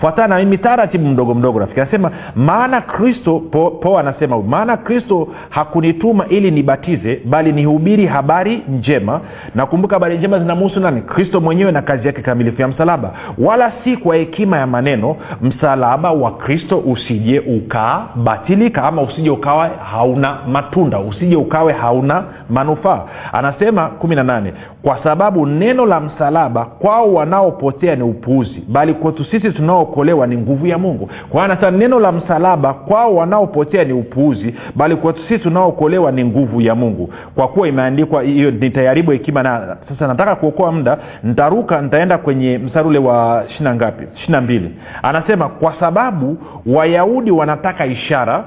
fuatana 0.00 0.28
na 0.34 0.38
mimi 0.44 0.58
taratibu 0.58 1.06
mdogo 1.08 1.34
mdogo 1.34 1.58
rafiki. 1.58 1.80
Anasema 1.80 2.10
maana 2.36 2.80
kristo 2.80 3.40
po, 3.40 3.70
po 3.70 3.98
anasema 3.98 4.42
maana 4.42 4.76
kristo 4.76 5.28
hakunituma 5.50 6.26
ili 6.28 6.50
nibatize 6.50 7.20
bali 7.24 7.52
nihubiri 7.52 8.06
habari 8.06 8.62
njema. 8.68 9.20
Nakumbuka 9.54 9.96
habari 9.96 10.18
njema 10.18 10.38
zinamhusu 10.38 10.80
nani? 10.80 11.00
Kristo 11.02 11.40
mwenyewe 11.40 11.72
na 11.72 11.82
kazi 11.82 12.06
yake 12.06 12.22
kamilifu 12.22 12.62
ya 12.62 12.68
msalaba. 12.68 13.10
Wala 13.38 13.72
si 13.84 13.96
kwa 13.96 14.16
hekima 14.16 14.58
ya 14.58 14.66
maneno 14.66 15.16
msalaba 15.42 16.10
wa 16.12 16.30
kristo 16.36 16.78
usije 16.78 17.38
ukabatilika 17.40 18.82
ama 18.84 19.02
usije 19.02 19.30
ukawa 19.30 19.68
hauna 19.68 20.36
matunda 20.48 20.98
usije 21.00 21.36
ukawe 21.36 21.72
hauna 21.72 22.24
manufaa. 22.50 23.00
Anasema 23.32 23.88
kumi 23.88 24.14
na 24.16 24.22
nane 24.22 24.52
kwa 24.84 25.02
sababu 25.02 25.46
neno 25.46 25.86
la 25.86 26.00
msalaba 26.00 26.64
kwao 26.64 27.14
wanaopotea 27.14 27.96
ni 27.96 28.02
upuuzi 28.02 28.64
bali 28.68 28.94
kwetu 28.94 29.24
sisi 29.24 29.50
tunaookolewa 29.52 30.26
ni 30.26 30.36
nguvu 30.36 30.66
ya 30.66 30.78
mungu. 30.78 31.10
Kwa 31.30 31.46
hiyo 31.56 31.70
neno 31.70 32.00
la 32.00 32.12
msalaba 32.12 32.74
kwao 32.74 33.14
wanaopotea 33.14 33.84
ni 33.84 33.92
upuuzi 33.92 34.54
bali 34.76 34.96
kwetu 34.96 35.20
sisi 35.28 35.38
tunaookolewa 35.38 36.12
ni 36.12 36.24
nguvu 36.24 36.60
ya 36.60 36.74
mungu. 36.74 37.12
Kwa 37.34 37.48
kuwa 37.48 37.68
imeandikwa 37.68 38.22
hiyo 38.22 38.50
nitayaribu 38.50 39.10
hekima 39.10 39.42
na 39.42 39.76
sasa 39.88 40.06
nataka 40.06 40.36
kuokoa 40.36 40.72
muda 40.72 40.98
ntaruka 41.24 41.80
nitaenda 41.82 42.18
kwenye 42.18 42.58
mstari 42.58 42.88
ule 42.88 42.98
wa 42.98 43.44
shina 43.48 43.74
ngapi? 43.74 44.06
Shina 44.14 44.40
mbili. 44.40 44.70
Anasema 45.02 45.48
kwa 45.48 45.74
sababu 45.80 46.36
wayahudi 46.66 47.30
wanataka 47.30 47.86
ishara 47.86 48.44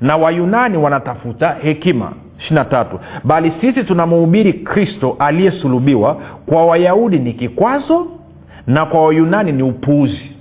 na 0.00 0.16
wayunani 0.16 0.76
wanatafuta 0.76 1.56
hekima 1.62 2.12
tatu. 2.64 2.98
Bali 3.24 3.52
sisi 3.60 3.84
tunamhubiri 3.84 4.52
kristo 4.52 5.16
aliyesulubiwa 5.18 6.14
kwa 6.46 6.66
wayahudi 6.66 7.18
ni 7.18 7.32
kikwazo 7.32 8.06
na 8.66 8.86
kwa 8.86 9.04
wayunani 9.06 9.52
ni 9.52 9.62
upuuzi. 9.62 10.32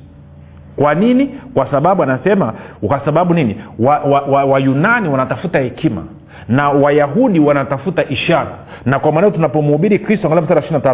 Kwa 0.75 0.95
nini? 0.95 1.27
Kwa 1.53 1.71
sababu 1.71 2.03
anasema 2.03 2.53
kwa 2.88 2.99
sababu 3.05 3.33
nini? 3.33 3.55
Wayunani 3.79 4.13
wa, 4.13 4.21
wa, 4.21 4.45
wa 4.45 5.12
wanatafuta 5.12 5.60
hekima 5.60 6.03
na 6.47 6.69
wayahudi 6.69 7.39
wanatafuta 7.39 8.10
ishara. 8.10 8.51
Na 8.86 8.99
kwa 8.99 9.12
maneo 9.12 9.31
tunapomhubiri 9.31 9.99
kristo 9.99 10.27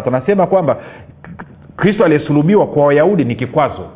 anasema 0.08 0.46
kwamba 0.46 0.76
kristo 1.76 2.04
aliyesulubiwa 2.04 2.66
kwa 2.66 2.86
wayahudi 2.86 3.24
ni 3.24 3.34
kikwazo 3.34 3.86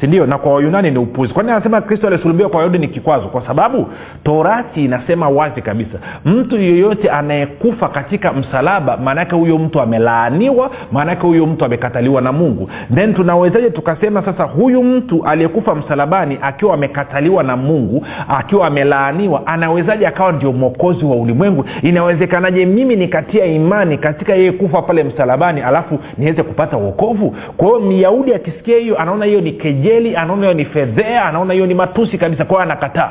sindio 0.00 0.26
na 0.26 0.38
kwa 0.38 0.54
wayunani 0.54 0.90
ni 0.90 0.98
upuzi. 0.98 1.32
Kwa 1.34 1.42
nini 1.42 1.52
anasema 1.54 1.80
kristo 1.80 2.06
alisulubiwa 2.06 2.48
kwa 2.48 2.56
wayahudi 2.58 2.78
ni 2.78 2.88
kikwazo? 2.88 3.28
Kwa 3.28 3.46
sababu 3.46 3.86
torati 4.24 4.84
inasema 4.84 5.28
wazi 5.28 5.62
kabisa 5.62 5.98
mtu 6.24 6.58
yeyote 6.58 7.10
anayekufa 7.10 7.88
katika 7.88 8.32
msalaba 8.32 8.96
maanaake 8.96 9.34
huyo 9.36 9.58
mtu 9.58 9.80
amelaaniwa 9.80 10.70
maanaake 10.92 11.26
huyo 11.26 11.46
mtu 11.46 11.64
amekataliwa 11.64 12.20
na 12.20 12.32
mungu. 12.32 12.70
Then 12.94 13.14
tunawezaje 13.14 13.70
tukasema 13.70 14.22
sasa 14.24 14.44
huyu 14.44 14.82
mtu 14.82 15.24
aliyekufa 15.24 15.74
msalabani 15.74 16.38
akiwa 16.42 16.74
amekataliwa 16.74 17.42
na 17.42 17.56
mungu 17.56 18.06
akiwa 18.28 18.66
amelaaniwa 18.66 19.46
anawezaje 19.46 20.06
akawa 20.06 20.32
ndio 20.32 20.52
mwokozi 20.52 21.04
wa 21.04 21.16
ulimwengu? 21.16 21.64
Inawezekanaje 21.82 22.66
mimi 22.66 22.96
nikatia 22.96 23.44
imani 23.44 23.98
katika 23.98 24.34
yeye 24.34 24.52
kufa 24.52 24.82
pale 24.82 25.04
msalabani 25.04 25.60
alafu 25.60 25.98
niweze 26.18 26.42
kupata 26.42 26.76
uokovu 26.76 27.36
kwa 27.56 27.66
hiyo 27.68 27.80
myahudi 27.80 28.34
akisikia 28.34 28.78
hiyo 28.78 28.98
anaona 28.98 29.24
hiyo 29.24 29.40
ni 29.40 29.52
keje 29.52 29.89
kejeli 29.90 30.16
anaona 30.16 30.42
hiyo 30.42 30.54
ni 30.54 30.64
fedhea 30.64 31.24
anaona 31.24 31.54
hiyo 31.54 31.66
ni 31.66 31.74
matusi 31.74 32.18
kabisa 32.18 32.44
kwao 32.44 32.60
anakataa 32.62 33.10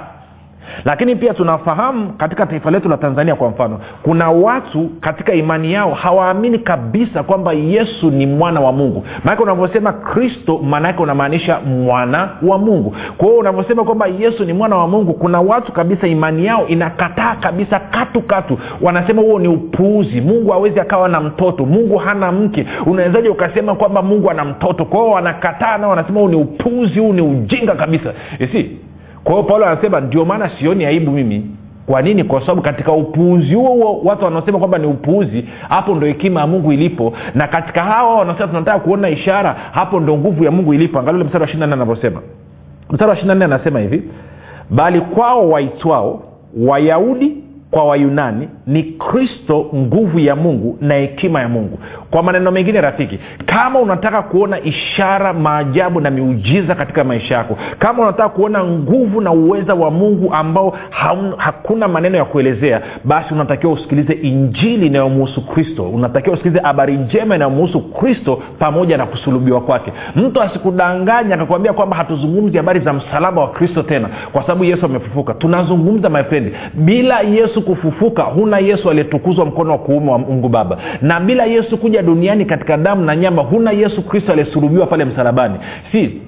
lakini 0.86 1.16
pia 1.16 1.34
tunafahamu 1.34 2.14
katika 2.14 2.46
taifa 2.46 2.72
letu 2.72 2.90
la 2.90 2.98
tanzania 2.98 3.36
kwa 3.36 3.50
mfano 3.50 3.80
kuna 4.04 4.30
watu 4.32 4.90
katika 5.02 5.34
imani 5.34 5.74
yao 5.74 5.94
hawaamini 5.94 6.60
kabisa 6.60 7.24
kwamba 7.24 7.54
yesu 7.54 8.12
ni 8.12 8.26
mwana 8.26 8.60
wa 8.60 8.72
mungu. 8.72 9.06
Maanake 9.24 9.44
unavyosema 9.44 9.94
kristo 9.94 10.58
maanaake 10.58 11.04
unamaanisha 11.04 11.60
mwana 11.60 12.30
wa 12.42 12.58
mungu. 12.58 12.96
Kwa 13.18 13.28
hiyo 13.28 13.40
unavyosema 13.40 13.84
kwamba 13.84 14.08
yesu 14.08 14.46
ni 14.46 14.54
mwana 14.54 14.76
wa 14.76 14.88
mungu 14.88 15.14
kuna 15.14 15.42
watu 15.42 15.72
kabisa 15.72 16.08
imani 16.08 16.46
yao 16.46 16.68
inakataa 16.68 17.36
kabisa 17.36 17.80
katu 17.80 18.22
katu. 18.22 18.58
Wanasema 18.82 19.22
huo 19.22 19.40
ni 19.40 19.48
upuuzi. 19.48 20.22
Mungu 20.22 20.52
hawezi 20.52 20.80
akawa 20.80 21.10
na 21.10 21.20
mtoto. 21.22 21.66
Mungu 21.66 21.98
hana 21.98 22.32
mke. 22.32 22.66
Unawezaji 22.86 23.30
ukasema 23.30 23.76
kwamba 23.76 24.02
mungu 24.02 24.30
ana 24.32 24.46
mtoto? 24.46 24.86
Kwa 24.86 25.00
hiyo 25.00 25.12
wanakataa 25.12 25.78
nao 25.78 25.90
wanasema 25.90 26.20
huu 26.20 26.30
ni 26.30 26.36
upuuzi 26.36 27.00
huu 27.00 27.14
ni 27.14 27.22
ujinga 27.22 27.76
kabisa. 27.76 28.14
Si 28.52 28.78
kwa 29.24 29.34
hiyo 29.34 29.44
paulo 29.44 29.66
anasema 29.66 30.00
ndio 30.00 30.26
maana 30.26 30.50
sioni 30.60 30.86
aibu 30.86 31.12
mimi. 31.12 31.52
Kwa 31.86 32.02
nini? 32.02 32.24
Kwa 32.24 32.42
sababu 32.42 32.62
katika 32.62 32.92
upuuzi 32.92 33.54
huo 33.56 33.70
huo 33.70 34.02
watu 34.04 34.26
wanaosema 34.26 34.60
kwamba 34.60 34.78
ni 34.78 34.88
upuuzi 34.88 35.46
hapo 35.70 35.96
ndo 35.96 36.08
hekima 36.08 36.40
ya 36.42 36.48
mungu 36.48 36.74
ilipo. 36.74 37.14
Na 37.36 37.48
katika 37.48 37.84
hawa 37.84 38.16
wanaosema 38.16 38.48
tunataka 38.48 38.80
kuona 38.80 39.10
ishara 39.10 39.56
hapo 39.72 40.00
ndo 40.00 40.18
nguvu 40.18 40.44
ya 40.44 40.52
mungu 40.52 40.74
ilipo. 40.74 41.00
Angalia 41.00 41.24
mstari 41.24 41.42
wa 41.44 41.50
ishiri 41.50 41.64
anavyosema. 41.64 42.22
Mstari 42.90 43.10
wa 43.12 43.18
ishiri 43.18 43.32
anasema 43.44 43.80
hivi 43.80 44.04
bali 44.70 45.02
kwao 45.02 45.50
waitwao 45.50 46.24
wayahudi 46.58 47.39
kwa 47.72 47.84
wayunani 47.84 48.50
ni 48.68 48.84
kristo 48.84 49.66
nguvu 49.76 50.20
ya 50.20 50.36
mungu 50.36 50.78
na 50.82 50.96
hekima 50.96 51.42
ya 51.42 51.50
mungu. 51.50 51.80
Kwa 52.12 52.24
maneno 52.24 52.52
mengine 52.52 52.82
rafiki 52.82 53.20
kama 53.46 53.80
unataka 53.80 54.22
kuona 54.22 54.60
ishara 54.64 55.34
maajabu 55.34 56.02
na 56.02 56.12
miujiza 56.12 56.76
katika 56.76 57.04
maisha 57.04 57.36
yako 57.36 57.58
kama 57.80 58.04
unataka 58.04 58.30
kuona 58.30 58.64
nguvu 58.64 59.22
na 59.22 59.32
uweza 59.32 59.74
wa 59.74 59.92
mungu 59.92 60.34
ambao 60.34 60.78
hakuna 61.38 61.88
maneno 61.88 62.18
ya 62.18 62.26
kuelezea 62.26 62.82
basi 63.04 63.34
unatakiwa 63.34 63.74
usikilize 63.74 64.14
injili 64.14 64.88
inayomuhusu 64.88 65.42
kristo. 65.48 65.84
Unatakiwa 65.90 66.34
usikilize 66.34 66.62
habari 66.64 66.98
njema 66.98 67.36
inayomuhusu 67.36 67.82
kristo 67.82 68.42
pamoja 68.60 68.98
na 68.98 69.06
kusulubiwa 69.06 69.62
kwake. 69.62 69.94
Mtu 70.16 70.42
asikudanganya 70.42 71.36
akakwambia 71.36 71.74
kwamba 71.74 71.96
hatuzungumzi 71.98 72.58
habari 72.58 72.80
za 72.80 72.94
msalaba 72.94 73.42
wa 73.42 73.48
kristo 73.52 73.84
tena 73.84 74.10
kwa 74.32 74.42
sababu 74.42 74.64
yesu 74.64 74.86
amefufuka. 74.86 75.34
Tunazungumza 75.34 76.10
mapende 76.10 76.54
bila 76.74 77.20
yesu 77.20 77.59
kufufuka 77.62 78.24
huna 78.24 78.60
yesu 78.60 78.90
aliyetukuzwa 78.90 79.46
mkono 79.46 79.72
wa 79.72 79.78
kuume 79.78 80.12
wa 80.12 80.18
mungu 80.20 80.50
baba. 80.50 80.78
Na 81.02 81.20
bila 81.20 81.46
yesu 81.46 81.78
kuja 81.78 82.02
duniani 82.02 82.46
katika 82.46 82.78
damu 82.78 83.06
na 83.06 83.16
nyama 83.16 83.42
huna 83.42 83.72
yesu 83.72 84.02
kristo 84.02 84.32
aliyesulubiwa 84.32 84.86
pale 84.88 85.06
msalabani. 85.06 85.56
Si 85.92 86.22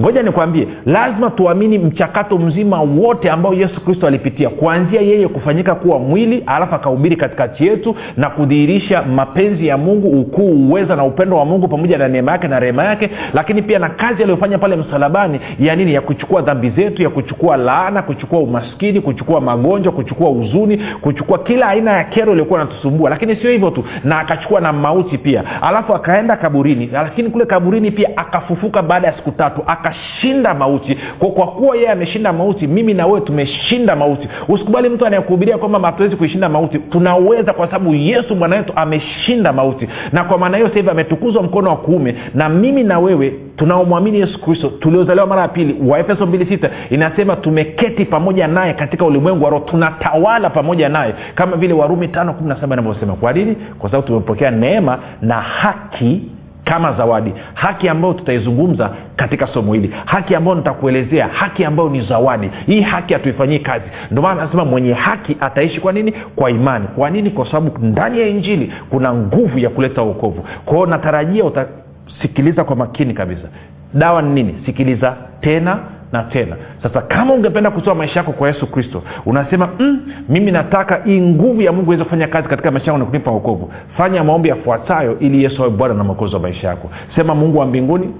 ngoja 0.00 0.22
nikwambie 0.22 0.68
lazima 0.86 1.30
tuamini 1.30 1.78
mchakato 1.78 2.38
mzima 2.38 2.80
wote 2.82 3.30
ambao 3.30 3.54
yesu 3.54 3.80
kristo 3.80 4.06
alipitia. 4.06 4.48
Kuanzia 4.48 5.00
yeye 5.00 5.28
kufanyika 5.28 5.74
kuwa 5.74 5.98
mwili 5.98 6.42
alafu 6.46 6.74
akahubiri 6.74 7.16
katikati 7.16 7.66
yetu 7.66 7.94
na 8.16 8.30
kudhihirisha 8.30 9.02
mapenzi 9.02 9.66
ya 9.66 9.78
mungu 9.78 10.20
ukuu 10.20 10.68
uweza 10.68 10.96
na 10.96 11.04
upendo 11.04 11.36
wa 11.36 11.44
mungu 11.44 11.68
pamoja 11.68 11.98
na 11.98 12.08
neema 12.08 12.32
yake 12.32 12.48
na 12.48 12.60
rehema 12.60 12.84
yake 12.84 13.10
lakini 13.34 13.62
pia 13.62 13.78
na 13.78 13.88
kazi 13.88 14.22
aliyofanya 14.22 14.58
pale 14.58 14.76
msalabani 14.76 15.40
ya 15.60 15.76
nini? 15.76 15.94
Ya 15.94 16.00
kuchukua 16.00 16.42
dhambi 16.42 16.70
zetu 16.70 17.02
ya 17.02 17.10
kuchukua 17.10 17.56
laana 17.56 18.02
kuchukua 18.02 18.38
umaskini 18.38 19.00
kuchukua 19.00 19.40
magonjwa 19.40 19.92
kuchukua 19.92 20.30
huzuni 20.64 20.78
kuchukua 21.00 21.38
kila 21.38 21.68
aina 21.68 21.92
ya 21.92 22.04
kero 22.04 22.32
iliyokuwa 22.32 22.58
natusumbua 22.60 23.10
lakini 23.10 23.36
sio 23.36 23.50
hivyo 23.50 23.70
tu 23.70 23.84
na 24.04 24.18
akachukua 24.18 24.60
na 24.60 24.72
mauti 24.72 25.18
pia. 25.18 25.62
Alafu 25.62 25.94
akaenda 25.94 26.36
kaburini 26.36 26.90
lakini 26.92 27.30
kule 27.30 27.46
kaburini 27.46 27.90
pia 27.90 28.16
akafufuka 28.16 28.82
baada 28.82 29.06
ya 29.06 29.16
siku 29.16 29.30
tatu 29.30 29.62
akashinda 29.66 30.54
mauti. 30.54 30.98
Kwa, 31.18 31.28
kwa 31.30 31.46
kuwa 31.46 31.76
yeye 31.76 31.90
ameshinda 31.90 32.32
mauti 32.32 32.66
mimi 32.66 32.94
na 32.94 33.20
tumeshinda 33.20 33.96
mauti. 33.96 34.28
Usikubali 34.48 34.88
mtu 34.88 35.06
anayekuhubiria 35.06 35.58
kwamba 35.58 35.80
hatuwezi 35.80 36.16
kuishinda 36.16 36.48
mauti. 36.48 36.78
Tunaweza 36.78 37.52
kwa 37.52 37.66
sababu 37.66 37.94
yesu 37.94 38.34
bwana 38.34 38.56
wetu 38.56 38.72
ameshinda 38.76 39.52
mauti. 39.52 39.88
Na 40.12 40.24
kwa 40.24 40.38
maana 40.38 40.56
hiyo 40.56 40.68
hivi 40.68 40.90
ametukuzwa 40.90 41.42
mkono 41.42 41.70
wa 41.70 41.76
kuume 41.76 42.14
na 42.34 42.48
mimi 42.48 42.82
na 42.82 42.98
wewe 42.98 43.32
tunaomwamini 43.56 44.20
yesu 44.20 44.40
kristo 44.40 44.68
tuliozaliwa 44.80 45.26
mara 45.26 45.42
ya 45.42 45.48
pili 45.48 45.76
waefeso 45.86 46.24
26 46.24 46.70
inasema 46.90 47.36
tumeketi 47.36 48.04
pamoja 48.04 48.48
naye 48.48 48.72
katika 48.74 49.04
ulimwengu 49.04 49.44
wa 49.44 49.50
roho 49.50 49.64
tunatawala 49.64 50.50
pamoja 50.54 50.88
naye 50.88 51.14
kama 51.34 51.56
vile 51.56 51.74
warumi 51.74 52.06
517 52.06 52.72
inavyosema. 52.72 53.14
Kwa 53.14 53.32
nini? 53.32 53.54
Kwa 53.78 53.90
sababu 53.90 54.06
tumepokea 54.06 54.50
neema 54.50 54.98
na 55.22 55.40
haki 55.40 56.22
kama 56.64 56.92
zawadi 56.92 57.32
haki 57.54 57.88
ambayo 57.88 58.14
tutaizungumza 58.14 58.90
katika 59.16 59.46
somo 59.46 59.74
hili 59.74 59.94
haki 60.04 60.34
ambayo 60.34 60.56
nitakuelezea 60.56 61.28
haki 61.28 61.64
ambayo 61.64 61.88
ni 61.88 62.00
zawadi. 62.00 62.50
Hii 62.66 62.80
haki 62.80 63.12
hatuifanyii 63.14 63.58
kazi. 63.58 63.84
Ndio 64.10 64.22
maana 64.22 64.42
anasema 64.42 64.64
mwenye 64.64 64.92
haki 64.92 65.36
ataishi 65.40 65.80
kwa 65.80 65.92
nini? 65.92 66.12
Kwa 66.36 66.50
imani. 66.50 66.86
Kwa 66.96 67.10
nini? 67.10 67.30
Kwa 67.30 67.46
sababu 67.46 67.78
ndani 67.86 68.20
ya 68.20 68.26
injili 68.28 68.72
kuna 68.90 69.14
nguvu 69.14 69.58
ya 69.58 69.70
kuleta 69.70 70.02
uokovu 70.02 70.44
kwao 70.64 70.86
natarajia 70.86 71.44
utasikiliza 71.44 72.64
kwa 72.64 72.76
makini 72.76 73.14
kabisa. 73.14 73.48
Dawa 73.94 74.22
ni 74.22 74.30
nini? 74.42 74.54
Sikiliza 74.66 75.16
tena 75.40 75.78
na 76.14 76.22
tena. 76.22 76.56
Sasa 76.82 77.00
kama 77.02 77.34
ungependa 77.34 77.70
kutoa 77.70 77.94
maisha 77.94 78.20
yako 78.20 78.32
kwa 78.32 78.48
yesu 78.48 78.66
kristo 78.66 79.02
unasema 79.26 79.68
mm, 79.78 80.00
mimi 80.28 80.50
nataka 80.50 81.00
hii 81.04 81.20
nguvu 81.20 81.62
ya 81.62 81.72
mungu 81.72 81.86
iweze 81.86 82.04
kufanya 82.04 82.26
kazi 82.28 82.48
katika 82.48 82.70
maisha 82.70 82.86
yangu 82.86 82.98
na 82.98 83.10
kunipa 83.10 83.30
wokovu. 83.30 83.72
Fanya 83.96 84.24
maombi 84.24 84.48
yafuatayo 84.48 85.18
ili 85.18 85.44
yesu 85.44 85.62
awe 85.62 85.70
bwana 85.70 85.94
na 85.94 86.04
mwokozi 86.04 86.34
wa 86.34 86.40
maisha 86.40 86.68
yako. 86.68 86.90
Sema 87.16 87.34
mungu 87.34 87.58
wa 87.58 87.66
mbinguni 87.66 88.14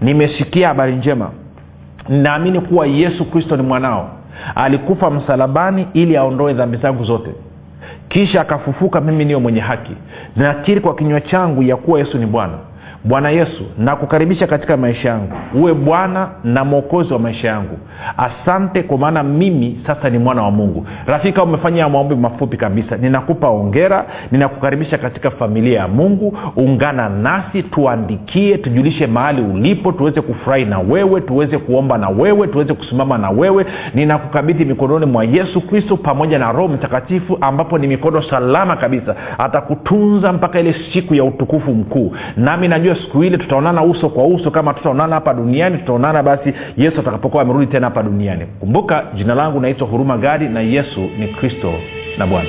nimesikia 0.00 0.68
habari 0.68 0.92
njema. 0.92 1.30
Ninaamini 2.08 2.60
kuwa 2.60 2.86
yesu 2.86 3.24
kristo 3.24 3.56
ni 3.56 3.62
mwanao. 3.62 4.10
Alikufa 4.54 5.10
msalabani 5.10 5.86
ili 5.92 6.16
aondoe 6.16 6.52
dhambi 6.52 6.76
zangu 6.76 7.04
zote. 7.04 7.30
Kisha 8.08 8.40
akafufuka 8.40 9.00
mimi 9.00 9.24
niyo 9.24 9.40
mwenye 9.40 9.60
haki. 9.60 9.92
Nakiri 10.36 10.80
kwa 10.80 10.94
kinywa 10.94 11.20
changu 11.20 11.62
ya 11.62 11.76
kuwa 11.76 11.98
yesu 11.98 12.18
ni 12.18 12.26
bwana 12.26 12.54
bwana 13.04 13.30
yesu 13.30 13.64
nakukaribisha 13.78 14.46
katika 14.46 14.76
maisha 14.76 15.08
yangu. 15.08 15.32
Uwe 15.54 15.74
bwana 15.74 16.28
na 16.44 16.64
mwokozi 16.64 17.12
wa 17.12 17.18
maisha 17.18 17.48
yangu. 17.48 17.78
Asante 18.16 18.82
kwa 18.82 18.98
maana 18.98 19.22
mimi 19.22 19.80
sasa 19.86 20.10
ni 20.10 20.18
mwana 20.18 20.42
wa 20.42 20.50
mungu. 20.50 20.86
Rafika 21.06 21.42
umefanya 21.42 21.88
maombi 21.88 22.14
mafupi 22.14 22.56
kabisa. 22.56 22.96
Ninakupa 22.96 23.48
ongera 23.48 24.04
ninakukaribisha 24.32 24.98
katika 24.98 25.30
familia 25.30 25.80
ya 25.80 25.88
mungu. 25.88 26.38
Ungana 26.56 27.08
nasi 27.08 27.62
tuandikie 27.62 28.58
tujulishe 28.58 29.06
mahali 29.06 29.42
ulipo 29.42 29.92
tuweze 29.92 30.20
kufurahi 30.20 30.64
na 30.64 30.78
wewe 30.78 31.20
tuweze 31.20 31.58
kuomba 31.58 31.98
na 31.98 32.08
wewe 32.08 32.46
tuweze 32.46 32.74
kusimama 32.74 33.18
na 33.18 33.30
wewe. 33.30 33.66
Ninakukabidhi 33.94 34.64
mikononi 34.64 35.06
mwa 35.06 35.24
yesu 35.24 35.60
kristo 35.60 35.96
pamoja 35.96 36.38
na 36.38 36.52
roho 36.52 36.68
mtakatifu 36.68 37.38
ambapo 37.40 37.78
ni 37.78 37.86
mikono 37.86 38.22
salama 38.22 38.76
kabisa. 38.76 39.14
Atakutunza 39.38 40.32
mpaka 40.32 40.60
ile 40.60 40.74
siku 40.92 41.14
ya 41.14 41.24
utukufu 41.24 41.74
mkuu. 41.74 42.12
Nami 42.36 42.68
najua 42.68 42.89
siku 42.94 43.24
ile 43.24 43.38
tutaonana 43.38 43.82
uso 43.82 44.08
kwa 44.08 44.24
uso 44.26 44.50
kama 44.50 44.74
tutaonana 44.74 45.14
hapa 45.14 45.34
duniani 45.34 45.78
tutaonana 45.78 46.22
basi 46.22 46.54
yesu 46.76 47.00
atakapokuwa 47.00 47.42
amerudi 47.42 47.66
tena 47.66 47.86
hapa 47.86 48.02
duniani. 48.02 48.46
Kumbuka 48.60 49.04
jina 49.14 49.34
langu 49.34 49.60
naitwa 49.60 49.88
huruma 49.88 50.18
gadi 50.18 50.48
na 50.48 50.60
yesu 50.60 51.00
ni 51.18 51.28
kristo 51.28 51.72
na 52.18 52.26
bwana 52.26 52.48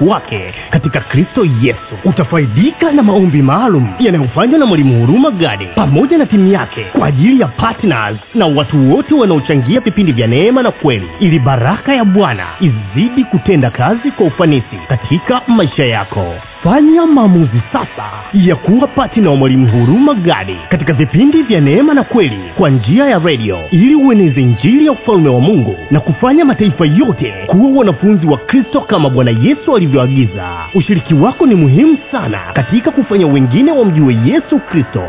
wake. 0.00 0.54
Katika 0.70 1.00
kristo 1.00 1.46
yesu 1.62 1.94
utafaidika 2.04 2.92
na 2.92 3.02
maombi 3.02 3.42
maalum 3.42 3.88
yanayofanywa 3.98 4.58
na 4.58 4.66
mwalimu 4.66 5.00
huruma 5.00 5.30
gadi 5.30 5.66
pamoja 5.74 6.18
na 6.18 6.26
timu 6.26 6.52
yake 6.52 6.84
kwa 6.98 7.06
ajili 7.06 7.40
ya 7.40 7.46
patnas 7.46 8.16
na 8.34 8.46
watu 8.46 8.94
wote 8.94 9.14
wanaochangia 9.14 9.80
vipindi 9.80 10.12
vya 10.12 10.26
neema 10.26 10.62
na 10.62 10.70
kweli 10.70 11.08
ili 11.20 11.38
baraka 11.38 11.94
ya 11.94 12.04
bwana 12.04 12.46
izidi 12.60 13.24
kutenda 13.24 13.70
kazi 13.70 14.10
kwa 14.10 14.26
ufanisi 14.26 14.76
katika 14.88 15.40
maisha 15.46 15.84
yako. 15.84 16.34
Fanya 16.62 17.06
maamuzi 17.06 17.60
sasa 17.72 18.04
ya 18.34 18.56
kuwa 18.56 18.86
patina 18.86 19.30
wa 19.30 19.36
mwalimu 19.36 19.68
huruma 19.68 20.14
gadi 20.14 20.56
katika 20.68 20.92
vipindi 20.92 21.42
vya 21.42 21.60
neema 21.60 21.94
na 21.94 22.02
kweli 22.04 22.38
kwa 22.56 22.70
njia 22.70 23.06
ya 23.08 23.18
redio 23.18 23.58
ili 23.70 23.94
ueneze 23.94 24.42
njiri 24.42 24.86
ya 24.86 24.92
ufalme 24.92 25.28
wa 25.28 25.40
mungu 25.40 25.76
na 25.90 26.00
kufanya 26.00 26.44
mataifa 26.44 26.86
yote 26.86 27.34
kuwa 27.46 27.70
wanafunzi 27.78 28.26
wa 28.26 28.36
kristo 28.38 28.80
kama 28.80 29.10
bwana 29.10 29.30
yesu 29.30 29.72
alivyoagiza 29.78 30.48
ushiriki 30.74 31.14
wako 31.14 31.46
ni 31.46 31.54
muhimu 31.54 31.98
sana 32.12 32.38
katika 32.54 32.90
kufanya 32.90 33.26
wengine 33.26 33.72
wamjue 33.72 34.18
yesu 34.24 34.58
kristo. 34.58 35.02